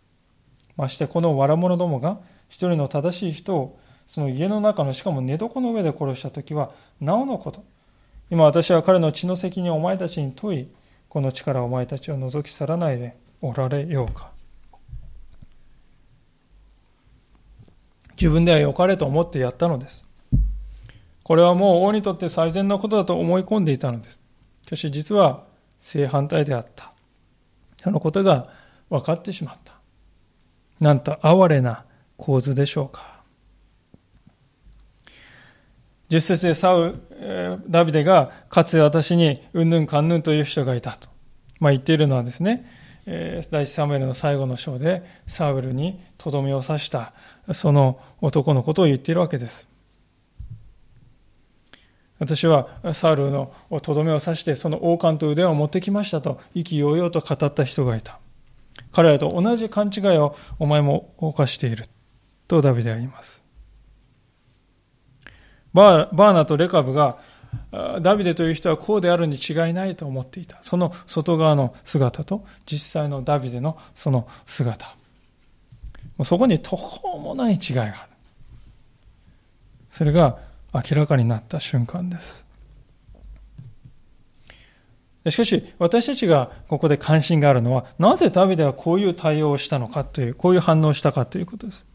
[0.76, 2.18] ましてこの藁者どもが
[2.50, 7.64] 一人の正しい人をその家の中のしかも寝床の上で殺した時はなおのこと。
[8.28, 10.68] 今私は彼の血の責任をお前たちに問い、
[11.09, 14.30] この力お前たちを覗き去らないでおられようか。
[18.11, 20.04] 自分では良かれと思ってやったのです。
[21.22, 24.20] これはもう王にとって最善のことだと思い込んでいたのです。
[24.66, 25.44] しかし実は
[25.80, 26.92] 正反対であった。
[27.87, 28.49] そのことが
[28.90, 29.72] 分かってしまった。
[30.81, 31.85] なんと哀れな
[32.16, 33.22] 構図でしょうか。
[36.09, 37.01] 十節でサウ、
[37.68, 41.09] ダビデがかつて私にうんぬんかんぬんという人がいたと、
[41.61, 42.66] まあ、言っているのはですね、
[43.53, 47.12] 第一サムエルの最後の章でサウルにとどめを刺した
[47.53, 49.68] その男のことを言っているわけです。
[52.18, 53.52] 私はサウルの
[53.83, 58.18] とどめを刺してその王冠と腕を持ってきましたと意気揚々と語った人がいた。
[58.92, 61.85] 彼らと同じ勘違いをお前も犯している
[62.48, 63.44] とダビデは言います。
[65.74, 67.18] バーナとレカブが
[68.00, 70.59] ダビデという人はこうであるに違いないと思っていた。
[70.62, 74.96] その外側の姿と実際のダビデのその姿。
[76.22, 77.94] そこに途方もない違いがある。
[79.90, 80.38] それが
[80.76, 82.44] 明らかになった瞬間です。
[85.30, 91.86] しかし、私たちがここで関心があるのは、なぜダビデはこういう対応をしたのかという、こういう反応をしたかということです。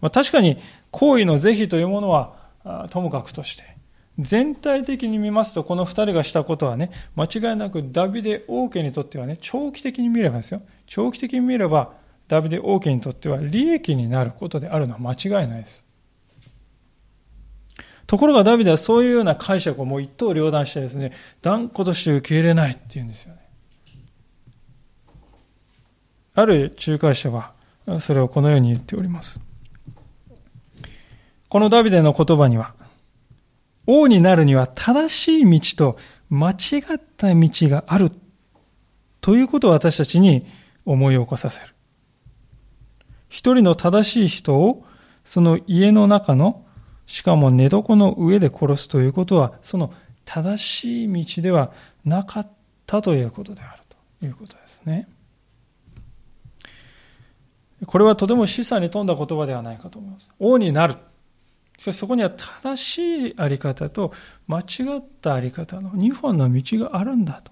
[0.00, 0.58] まあ、確かに、
[0.90, 2.34] 行為の是非というものは、
[2.90, 3.64] ともかくとして、
[4.18, 10.62] 全体的に見ますと、この二人がしたことはね、間違いなくダビデ王家にとってはね、長期的に見ればですよ。
[10.86, 11.92] 長期的に見れば、
[12.28, 15.81] ダビデ王家にとっては利益になることであるのは間違いないです。
[18.12, 23.40] ところがダビデはそういうような解釈をもう一刀両断してですね、断固として受け入れないっていうんですよね。
[26.34, 27.54] ある仲介者は
[28.00, 29.40] それをこのように言っております。
[31.48, 32.74] このダビデの言葉には、
[33.86, 35.98] 王になるには正しい道と
[36.28, 36.54] 間違
[36.96, 38.10] った道がある
[39.22, 40.46] ということを私たちに
[40.84, 41.68] 思い起こさせる。
[43.30, 44.84] 一人の正しい人を
[45.24, 46.66] その家の中の
[47.06, 49.92] しかも寝床の上で殺すということは、その
[50.24, 51.72] 正しい道では
[52.04, 52.48] なかっ
[52.86, 53.82] たということである
[54.20, 55.08] ということですね。
[57.86, 60.30] これはとても示唆に富んだ言葉ではないかと思います。
[60.38, 60.94] 王になる。
[61.78, 64.12] しかしそこには正しいあり方と
[64.46, 64.62] 間違
[64.98, 67.50] ったあり方の2本の道があるんだと。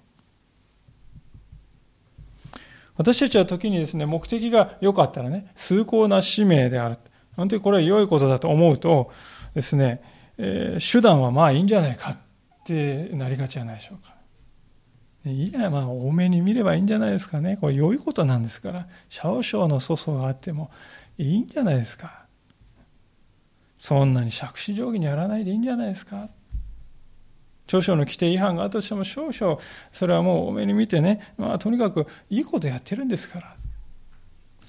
[2.95, 6.97] 私たちは時にですね、目的が良かったらね、崇高な使命である。
[7.35, 9.11] 本当にこれは良いことだと思うと、
[9.53, 10.01] ですね、
[10.37, 12.17] えー、手段はまあいいんじゃないかっ
[12.65, 14.15] てなりがちじゃないでしょうか。
[15.25, 17.57] いいじゃない、まあ多めに見ればいいんじゃないですかね。
[17.61, 20.71] これ良いことなんですから、少々の粗相があっても
[21.17, 22.25] いいんじゃないですか。
[23.77, 26.29] そんなに杓子定規にやらないでいいんじゃないですか。
[27.67, 29.59] 長所の規定違反があったとしても少々
[29.93, 33.55] それはもう多めに見てね、まあとにかくいいことやってるんですから。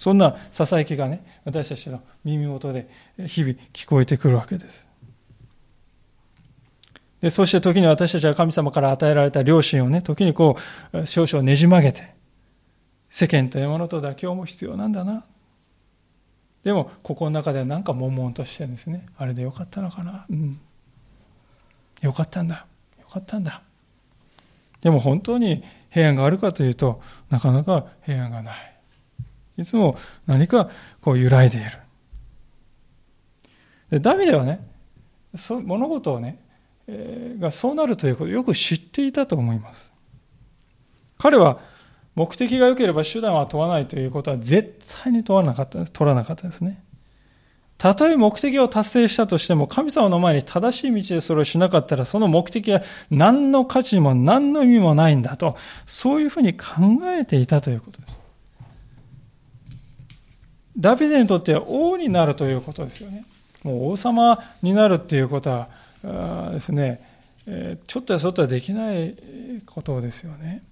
[0.02, 2.88] そんなささやきがね、私たちの耳元で
[3.24, 4.88] 日々聞こえてくるわけです。
[7.20, 10.56] でそして時に私たちは神様から与えられた良心をね、時にこ
[10.92, 12.14] う、少々ねじ曲げて、
[13.10, 15.24] 世間というものと妥協も必要なんだな。
[16.64, 20.26] でも、ここの中ではなんか悶々としてですね、あれでよかったのかな。
[20.28, 20.58] うん。
[22.00, 22.66] よかったんだ。
[22.98, 23.62] よかったんだ。
[24.80, 28.71] でも本当に平安があるかというと、なかなか平安がない。
[29.62, 29.96] いつも
[30.26, 30.70] 何か
[31.00, 31.70] こう揺らいでいる。
[33.90, 34.66] でダビデはね、
[35.36, 36.42] そ物事をね、
[36.86, 39.92] えー、がそうなるということをよく知っていたと思います。
[41.18, 41.60] 彼は
[42.14, 46.82] 目的が良ければ手段は問わないということは絶対に問わなかった、取らなかったですね。
[47.78, 56.66] たとえ目的を達成したとしても、神様の前に正しい道でそれをしなかったら、その目的は何の価値も何の意味もないんだと、そういうふうに考
[57.06, 58.21] えていたということです。
[60.82, 63.24] ダビデにとっては王になるということですよね。
[63.62, 65.68] もう王様になるっていうことは
[66.52, 67.00] ですね、
[67.86, 69.16] ちょっとやそっとはできない
[69.64, 70.64] ことですよね。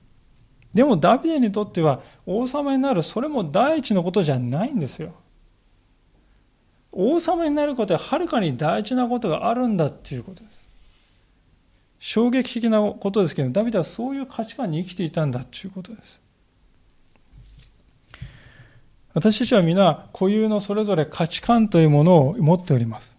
[0.75, 5.15] でもダビデにとっては王様になる、それも第一のことじゃないんですよ。
[6.93, 10.59] 王様になることははるかに大事なことがあるんだっていうことです。
[12.01, 16.21] 衝撃的なことですけど、ダビデはそういう価値観に生きていたんだっていうことです。
[19.13, 23.17] 私たちは皆固有のそれぞれ価値観というものを持っております。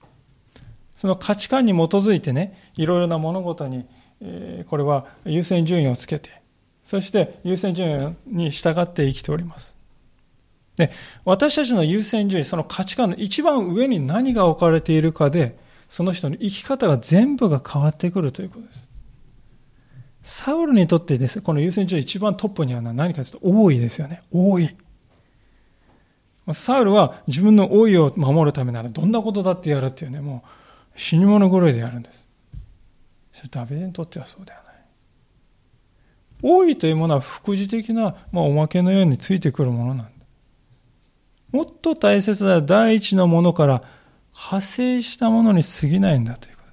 [0.95, 3.86] その価値観に基づいてね、いろいろな物事に、
[4.22, 6.30] えー、これは優先順位をつけて、
[6.86, 9.76] そして優先順位に従って生きております。
[10.78, 10.91] で、
[11.26, 15.57] 私たちの優先順位、その価値観の一番上に何が置かれているかで、
[15.89, 18.88] その人の生き方が全部が変わってくるということです。
[20.24, 24.22] サウルにとってです、この優先順位一番トップには何かというと、多いですよね。
[24.32, 24.76] 多い。
[26.54, 30.44] サウルは自分の王位を守るためならどんなことだってやるっていうね、も
[30.96, 32.28] う死に物狂いでやるんです。
[33.50, 34.76] ダビデにとってはそうではない。
[36.44, 40.12] 王位というものは副次的な、まあ、おまけのようについてくるものなんだ。
[41.52, 43.84] もっと大切な第一のものから
[44.34, 46.64] 派生したものに過ぎないんだというこ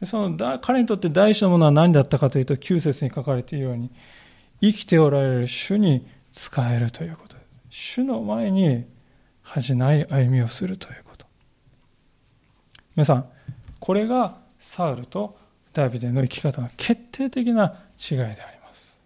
[0.00, 0.10] です。
[0.10, 3.90] そのだ彼にとって第一のものは何だったかというと、9節に書かれているように、
[4.60, 7.25] 生きておられる主に使えるということ。
[7.78, 8.86] 主の前に
[9.42, 11.26] 恥じない歩みをするということ。
[12.94, 13.26] 皆さん、
[13.80, 15.36] これがサウルと
[15.74, 18.98] ダビデの生き方が決定的な違いであります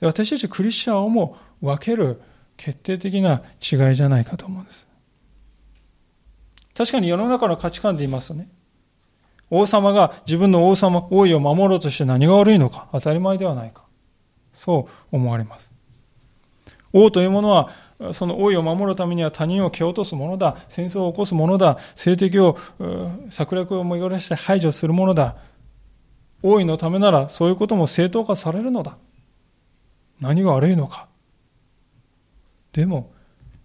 [0.00, 2.20] で私たちクリスチャンをも分ける
[2.56, 4.88] 決定的な違いじゃないかと思うんです
[6.76, 8.48] 確かに世の中の価値観で言いますとね
[9.50, 13.84] 王様が自分の王様、王位を守ろうとして何が悪いのか当たり前ではないか。
[14.52, 15.67] そう思われます。
[16.92, 17.70] 王というものは、
[18.12, 22.56] その王位を守るためには他人を蹴落とすものだ、戦争を起こすものだ、政敵を、
[23.30, 25.36] 策略をもよして排除するものだ。
[26.42, 28.96] 王位のためならそういうことも正当化されるのだ。
[30.20, 31.08] 何が悪いのか。
[32.72, 33.10] でも、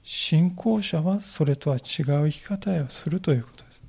[0.04, 3.82] 信仰者はそれとは違う生き方をするということです。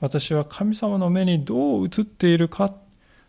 [0.00, 2.72] 私は神様の目にどう映っているか、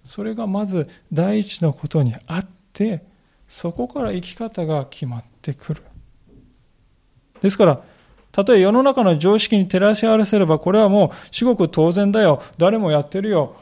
[0.06, 3.04] それがまず第一のことにあって、
[3.48, 5.84] そこから生き方が決まってくる。
[7.42, 7.82] ですから、
[8.32, 12.42] たとえ世の中の常識に照らし合わせれば、これはもう至極当然だよ。
[12.58, 13.56] 誰もやってるよ。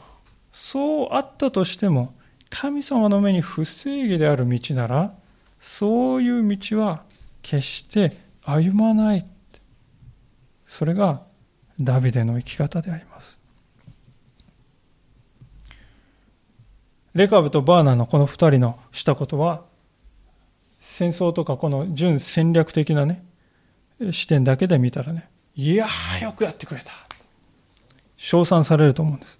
[0.52, 2.14] そうあったとしても、
[2.50, 5.14] 神様の目に不正義である道なら、
[5.60, 7.02] そういう道は
[7.42, 9.26] 決して歩まない。
[10.64, 11.22] それが
[11.80, 13.38] ダビデの生き方であります。
[17.14, 19.64] レカブとバーナーのこの二人のしたことは、
[20.96, 23.22] 戦争とかこの純戦略的なね、
[24.12, 26.90] 視点だけで見たらね、いやー、よくやってくれた。
[28.16, 29.38] 称賛されると思うんです。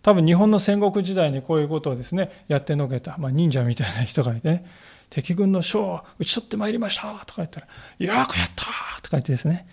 [0.00, 4.64] 多分日本の戦国時代にこういうことをですね、やってのけた、まあ、忍者みたいな人がいてね、
[5.10, 7.66] 敵軍の将を討ち取ってまいりましたとか言ったら、
[7.98, 8.64] よくやった
[9.02, 9.68] とか言ってですね、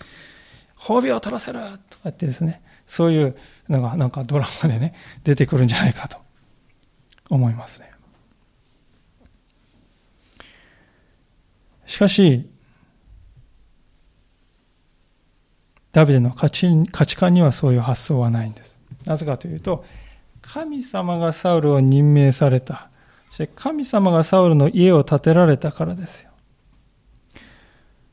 [0.77, 1.59] 褒美を取らせる
[1.89, 3.37] とか言ってですね、そういう
[3.69, 4.93] のがなんかドラマでね、
[5.23, 6.17] 出てくるんじゃないかと
[7.29, 7.90] 思いますね。
[11.85, 12.49] しかし、
[15.91, 18.79] ダビデの価値価値観にはそういう発想はないんです。
[19.05, 19.83] なぜかというと、
[20.41, 22.89] 神様がサウルを任命された。
[23.29, 26.31] そして神様がサウルの家を建てられたからですよ。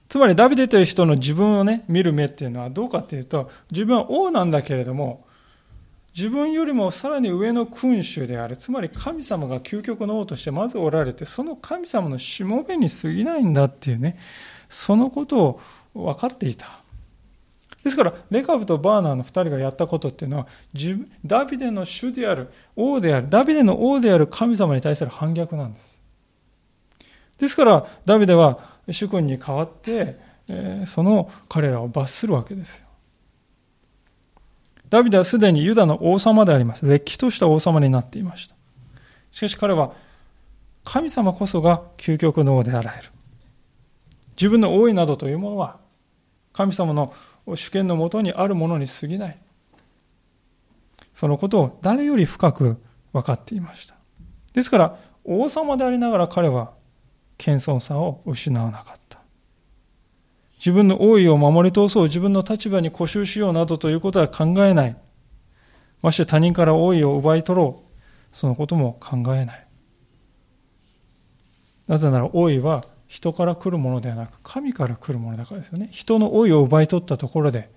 [0.08, 5.26] つまりダビデという人の自分をね、見る目っていうのはどうかっていうと、自分は王なんだけれども、
[6.18, 14.18] 自分よりもさらに上の君主である、つまり神様が究極の王としてまずおられて、その神様のしもべに過ぎないんだっていうね、
[14.68, 15.60] そのことを
[15.94, 16.80] 分かっていた。
[17.84, 20.48] ですから、レカブとバーナーの2人がやったことっていうのは、
[21.24, 26.00] ダビデの主である、王である、ダビデの王である神様に対する反逆なんです。
[27.38, 28.58] ですから、ダビデは
[28.90, 30.18] 主君に代わって、
[30.86, 32.87] その彼らを罰するわけですよ。
[34.90, 36.86] ダビデはすでにユダの王様であります。
[36.86, 38.54] れっきとした王様になっていました。
[39.32, 39.92] しかし彼は、
[40.84, 43.08] 神様こそが究極の王であられる。
[44.36, 45.78] 自分の王位などというものは、
[46.52, 47.12] 神様の
[47.54, 49.38] 主権のもとにあるものに過ぎない。
[51.14, 52.76] そのことを誰より深く
[53.12, 53.94] 分かっていました。
[54.54, 56.72] ですから、王様でありながら彼は
[57.36, 59.07] 謙遜さを失わなかった。
[60.58, 64.96] 自分の王位を守り通そう、自分の立場に固執しようなどということは考えない。
[66.02, 68.36] まして他人から王位を奪い取ろう。
[68.36, 69.66] そのことも考えない。
[71.86, 75.88] なぜなら王位は人から来るものではなく神から来るものだからですよね。
[75.90, 77.70] 人の王位を奪い取ったところで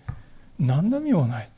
[0.59, 1.49] 何の意味もない。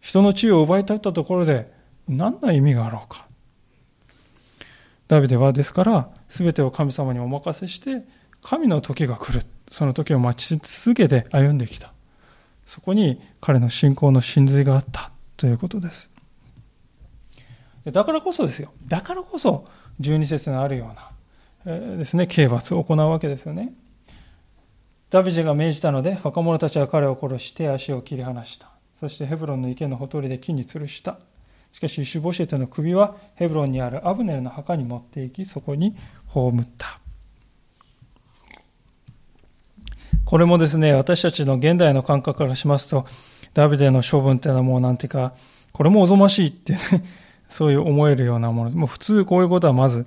[0.00, 1.72] 人の地位を奪い取ったところで
[2.08, 3.26] 何の意味があろうか。
[5.08, 8.06] ダビデはですから、全てを神様にお任せして、
[8.44, 9.42] 神の時が来る。
[9.70, 11.92] その時を待ち続けて歩んできた。
[12.66, 16.10] そこに彼の信仰の真髄があったということです。
[17.86, 18.70] だからこそですよ。
[18.86, 19.66] だからこそ、
[20.00, 21.10] 12節のあるような、
[21.66, 23.72] えー、ですね、刑罰を行うわけですよね。
[25.10, 28.68] ダビデが命じたので、若者たちは彼を殺して足を切り離した。
[28.96, 31.18] そしてヘブロンの池のほとりで木に吊るした。
[31.72, 37.00] しかし、シュボシェテの首はヘブロンにあるアブネルの墓に持っていき、そこに葬った。
[40.24, 43.06] これもですね、私たちの現代の感覚からしますと、
[43.52, 45.34] ダビデの処分っていうのはもうなんていうか、
[45.72, 46.78] これもおぞましいってね、
[47.50, 48.70] そういう思えるようなもの。
[48.70, 50.06] もう普通こういうことはまず、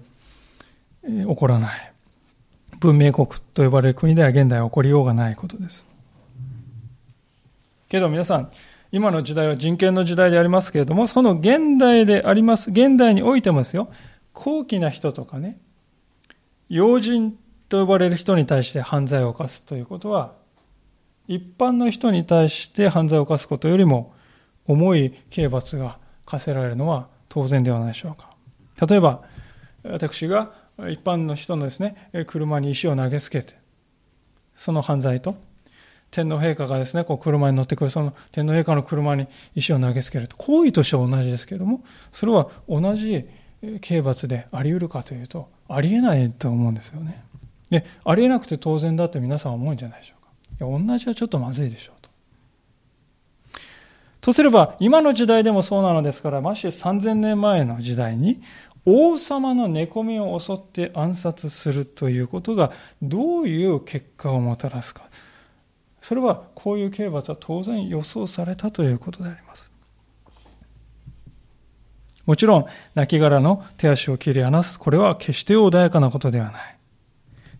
[1.04, 1.92] えー、起こらない。
[2.80, 5.86] 文明国と呼ばれる国では現代起こりようがないことです。
[7.90, 8.50] けど皆さん、
[8.92, 13.90] 今の時代は人権の時代でありますけれども、その現代であります、現代においてもですよ、
[14.34, 15.58] 高貴な人とかね、
[16.70, 17.38] 要人
[17.70, 20.34] と呼ばれる人に対して犯罪を犯すということは、
[21.28, 24.14] 一般の人に対して犯罪を犯すことよりも
[24.66, 28.36] 重い刑罰が課せられるのは当然ではないでしょうか。
[28.88, 29.22] 例えば、
[29.84, 30.52] 私が
[30.90, 33.56] 一般の人のですね、車に石を投げつけて、
[34.56, 35.36] その犯罪と、
[36.10, 40.38] 天皇陛下がですね、こう車に乗ってくる、その天皇陛下の車に石を投げつけると。
[40.38, 43.26] 行為としては同じですけれども、それは同じ
[43.82, 47.24] 刑罰であり得るかというと、ありえないと思うんですよね。
[47.70, 50.66] で、ありえなくて当然だって皆さん思うんじゃないでしょうか。
[50.66, 52.10] いや、同じはちょっとまずいでしょうと。
[54.22, 58.42] とすれば、今の時代でもそうなのですから、まして3000年前の時代に、
[58.86, 65.04] 王様の寝込みを襲って暗殺するということがどういう結果をもたらすか。
[66.02, 69.74] それはこういう刑罰は当然予想されたということであります。
[72.26, 72.66] もちろん、
[72.96, 76.77] 亡骸の手足を切り離す、これは決して穏やかなことではない。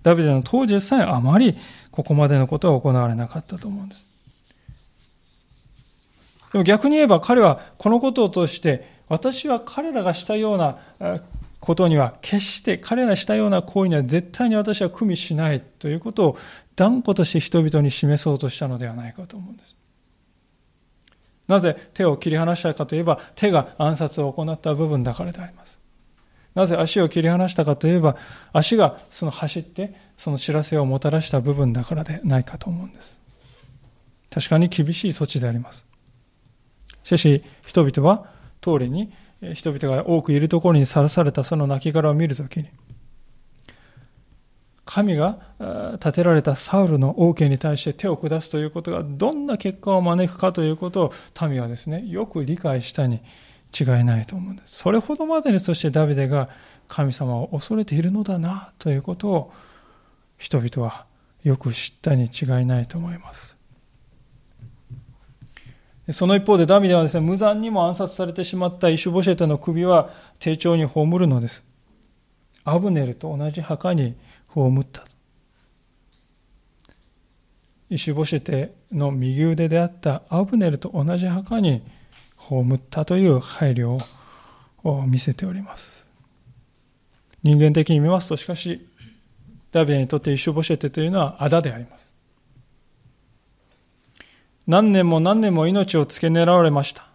[0.08, 1.58] ダビデの当時さえあまり
[1.92, 4.08] ここまでのことは行われなかったと思うんです。
[6.54, 10.78] でも逆に言えば彼はこのことを通して私は彼らがしたような
[11.60, 16.38] ことには決して彼らしたような行為には絶対に私は組みしないということを
[16.78, 19.76] 断固として人々に示そうとしたのではないかと思うんです。
[21.50, 25.78] なぜ手を切り離したかといえば手が暗殺を行った部分だからであります。
[26.58, 28.16] なぜ足を切り離したかといえば
[28.52, 33.22] 足がその走ってその知らせをもたらした部分だからでないかと思うんです。
[34.32, 35.86] 確かに厳しい措置であります。
[37.04, 38.26] しかし人々は
[38.60, 39.14] 通りに
[39.54, 42.70] 人々が多くいるところにさらされたその亡骸を見るときに
[44.84, 45.38] 神が
[45.94, 53.22] 立てられたサウルの王家に対して手を下すということがどんな結果を招くかということを民はですね、よく理解したに
[53.78, 54.78] 違いないと思うんです。
[54.78, 56.50] それほどまでにそしてダビデが
[56.88, 59.54] 神様を恐れているのだなということを
[60.38, 61.06] 人々は
[61.44, 63.58] よく知ったに違いないと思います。
[66.12, 70.10] その一方でダビデはですね、無残にも暗殺されてしまったイシュボシェテの首は
[70.40, 71.66] 丁重に葬るのです。
[72.64, 74.16] アブネルと同じ墓に
[74.48, 75.04] 葬った。
[77.90, 81.97] イシュボシェテの右腕であったアブネルと同じ墓に葬った
[82.38, 83.98] 葬ったという配慮
[84.84, 86.10] を見せております。
[87.44, 88.88] 人間的に見ますと、しかし、
[89.72, 92.16] ダビデにとってイシュボシェテというのはあだであります。
[94.66, 97.08] 何年も何年も命を付け狙われました。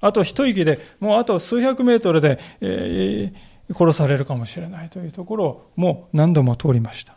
[0.00, 7.14] あと一息で、もうあと数百メートルで、えー、殺されるかもしれないというところをもう何度も通りました。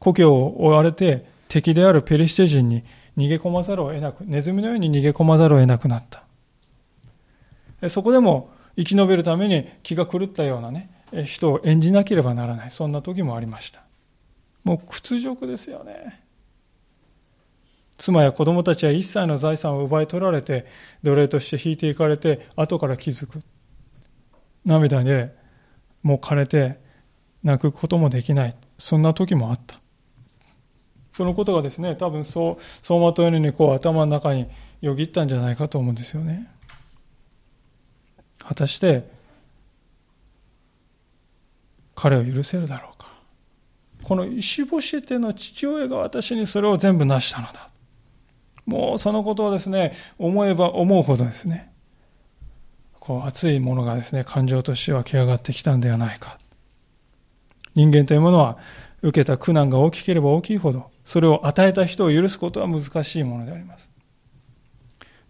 [0.00, 2.82] 故郷を追われて敵であるペリシテ人に
[3.16, 6.24] 逃げ込まざるを得なく、ネズミのように逃げ込まざるを得なくなった。
[7.88, 10.90] そこでも生き延びるために気が狂ったようなね、
[11.24, 12.70] 人を演じなければならない。
[12.70, 13.82] そんな時もありました。
[14.64, 16.22] もう屈辱ですよね。
[17.96, 20.66] 妻や子供たちは一切の財産を奪い取られて、
[21.02, 23.42] 奴隷として引いていかれて、後から気づく。
[24.64, 25.34] 涙で
[26.02, 26.78] もう枯れて
[27.42, 28.56] 泣くこともできない。
[28.78, 29.80] そんな時もあった。
[31.12, 34.46] そのことがですね、多分そう、走馬灯のようにこう頭の中に
[34.80, 36.48] よぎったんじゃないかと思うんですよね。
[38.38, 39.08] 果たして、
[41.94, 43.12] 彼を許せるだろうか。
[44.02, 47.68] この石星手の父親が私にそれを全部成したのだ。
[48.64, 51.72] もうそのことをですね、思えば思うほどですね、
[52.98, 56.38] こう熱いものがですね、感情として湧き上がってきたんではないか。
[57.74, 58.58] 人間というものは、
[59.02, 63.90] 受けた苦難が大きければ大きいほど、それを与えた人を許すことは難しいものであります。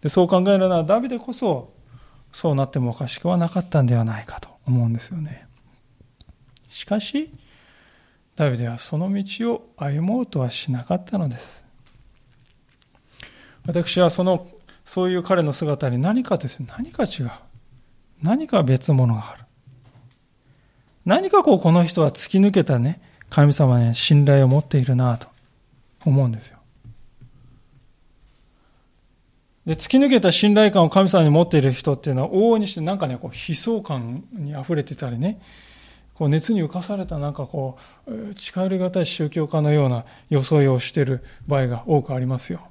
[0.01, 1.73] でそう考えるなら、ダビデこそ、
[2.31, 5.47] そうなってもおかしくはなかったんではないかと思うんですよね。
[6.69, 7.33] しかし、
[8.35, 11.65] ダビデはその道を歩もうとはしなかったのです。
[13.65, 14.47] 私はその、
[14.85, 17.31] そういう彼の姿に何かですね、何か違う。
[18.21, 19.45] 何か別物がある。
[21.05, 23.01] 何かこう、この人は突き抜けたね、
[23.31, 25.30] 神様に信頼を持っているなと
[26.05, 26.57] 思うんですよ。
[29.65, 35.39] で、突き抜けた信頼感を神様に持っている人っていうのは、往々にしてなんかね、こう、悲壮感に溢れてたりね、
[36.15, 37.77] こう熱に浮かされたなんかこ
[38.07, 42.61] う、近寄りがたい宗教家のような装いをしている場合が多くありますよ。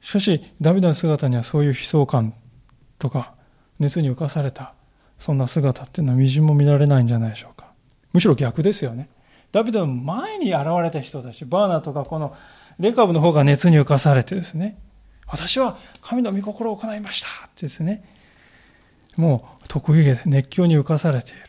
[0.00, 2.34] しかし、ダビデの姿にはそういう悲壮感
[2.98, 3.34] とか、
[3.78, 4.74] 熱に浮かされた、
[5.18, 7.70] そんな姿っていうのはみじんも見られないんじゃないでしょうか。
[8.12, 9.10] むしろ逆ですよね。
[9.52, 12.36] ダビデの前に現れた人たち、バーナーとかこの
[12.78, 14.78] レカブの方が熱に浮かされてですね、
[15.26, 18.04] 私は神の御心を行いましたってですね、
[19.16, 21.40] もう得意げで熱狂に浮かされている。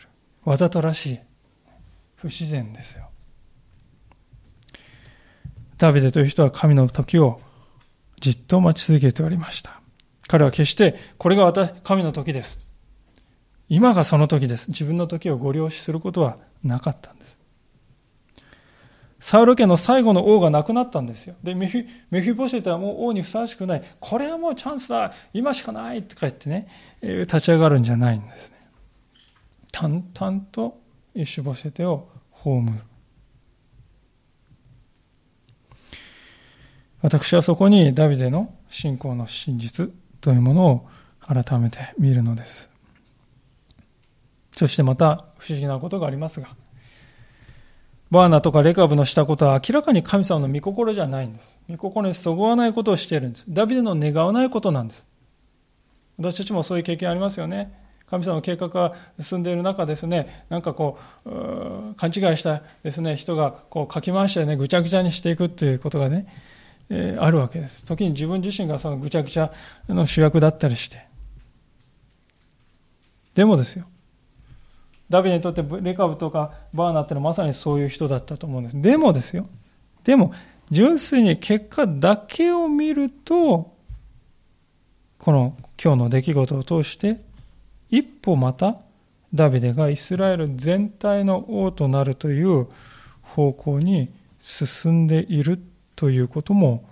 [0.44, 1.20] わざとらしい。
[2.16, 3.10] 不自然ですよ。
[5.78, 7.40] ダビデという人は神の時を
[8.20, 9.80] じっと待ち続けておりました。
[10.28, 12.66] 彼は決して、これが私、神の時です。
[13.70, 14.68] 今がその時です。
[14.70, 17.14] 自分の時をご了承することはなかった。
[19.20, 21.36] サウル家の最後の王が亡くなったんですよ。
[21.44, 23.84] で、メフィメフィボシェテはもう王にふさわしくない。
[24.00, 26.68] これはもうチャンスだ今しかないとか言ってね、
[27.02, 28.58] 立ち上がるんじゃないんですね。
[29.72, 30.80] 淡々と
[31.14, 32.80] イシュボシェテを葬る。
[37.02, 39.90] 私はそこにダビデの信仰の真実
[40.22, 40.88] というものを
[41.22, 42.70] 改めて見るのです。
[44.54, 46.50] そしてまた不思議なことがありますが、
[48.12, 51.60] バーナとかレカブのしたことは明らかに神様の御心じゃないんです。
[51.70, 53.46] 御心にそぐわないことをしているんです。
[53.48, 55.08] ダビデの願わないことなんです。
[56.18, 57.72] 私たちもそういう経験ありますよね。
[58.10, 66.26] 神様の計画が進んでいる中ですね、なんかこう、勘違いしたですね、人がこうかき回してね、ぐちゃぐちゃにしていくっていうことがね、
[66.90, 67.86] えー、あるわけです。
[67.86, 69.54] 時に自分自身がそのぐちゃぐちゃ
[69.88, 71.06] の主役だったりして。
[73.36, 73.86] でもですよ、
[75.10, 78.82] ダビデにとってレカブとかバーナーってのはまさにそういう人だったと思うんです。
[78.82, 79.48] でもですよ。
[80.04, 80.34] でも、
[80.72, 83.74] 純粋に結果だけを見ると、
[85.18, 87.22] この今日の出来事を通して、
[87.90, 88.78] 一歩また
[89.34, 92.68] ダビデがイスラエル全体の王となるという
[93.22, 95.60] 方向に進んでいる
[95.96, 96.88] ということも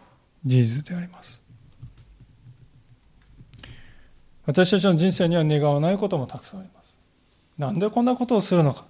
[0.45, 1.41] 事実であります。
[4.45, 6.76] 私たちの人生には願わないこともたくさんあります。
[7.57, 8.85] なんでこんなことをするのか？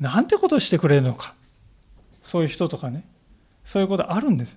[0.00, 1.34] なんてことをしてくれるのか？
[2.22, 3.04] そういう人とかね。
[3.64, 4.56] そういうことあるんです。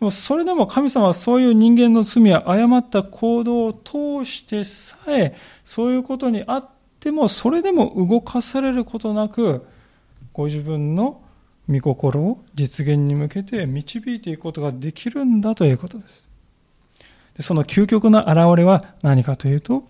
[0.00, 6.68] でもそれでも神様はそういう人間の罪や誤った行動を通してさえ、そういうことにあっ
[7.00, 9.66] ても、それでも動かされることなく、
[10.32, 11.22] ご自分の
[11.68, 16.28] 御心を実現に向けて導いていくことができるんだということです。
[17.40, 19.84] その究極の現れは何かというと、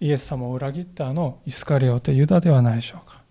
[0.00, 3.22] イエス様を裏切ったあのイスカリオテユダではないでしょうか。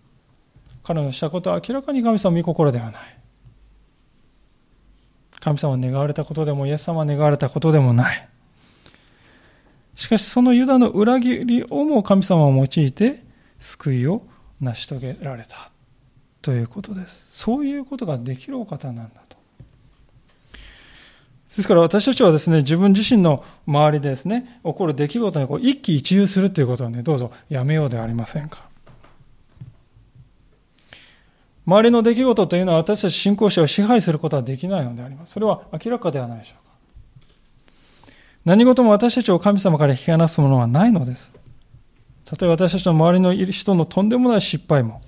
[0.82, 3.18] 彼のしたことは明らかに神様の御心ではない。
[5.40, 8.28] 神様を願われたことでもイエス様は願われたことでもない。
[9.94, 13.22] しかしそのユダの裏切りをも神様を用いて
[13.58, 14.22] 救いを
[14.60, 15.70] 成し遂げられた。
[16.42, 17.26] ということです。
[17.30, 19.25] そういうことができるお方なんだ。
[21.56, 28.66] ですから私たちはですね、自分自身の周りでですね、起こる出来事にこう一喜一憂するということはね、どうぞやめようではありませんか。
[31.66, 35.32] 周りの出来事というのは私たち信仰者を支配することはできないのであります。
[35.32, 36.66] それは明らかではないでしょう
[38.06, 38.12] か。
[38.44, 41.32] 何事も私たちを神様から引き離すものはないのです。
[42.26, 45.00] たとえ私たちの周りの人のとんでもない失敗も、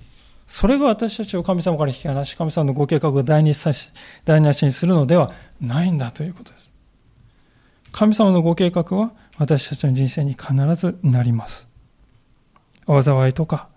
[0.49, 5.31] それが私たちを神様から引き離し、神様のご計画を台無ししにするのでは
[5.61, 6.71] ないんだということです。
[7.91, 11.69] 神様のご計画は私たちの人生に必ずなります。
[12.87, 13.69] 災いとか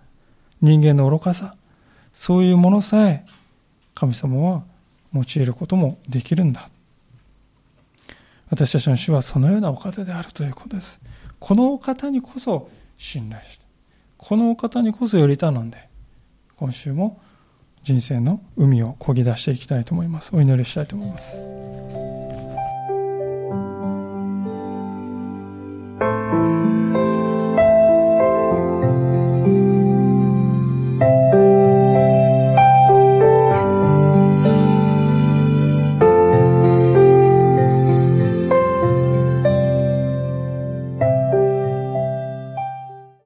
[0.61, 1.55] 人間の愚かさ、
[2.11, 3.23] そういうものさえ
[3.93, 4.63] 神様は
[5.13, 6.69] 用いることもできるんだ。
[8.49, 10.99] 私たちの主はそのようなお方であるということです。
[11.39, 12.67] このお方にこそ
[12.97, 13.65] 信頼して、
[14.17, 15.92] このお方にこそより頼んで、
[16.63, 17.19] 今週も
[17.83, 20.33] 人生の海を漕ぎ出していきたいと思います。
[20.33, 22.02] お祈りしたいと思います。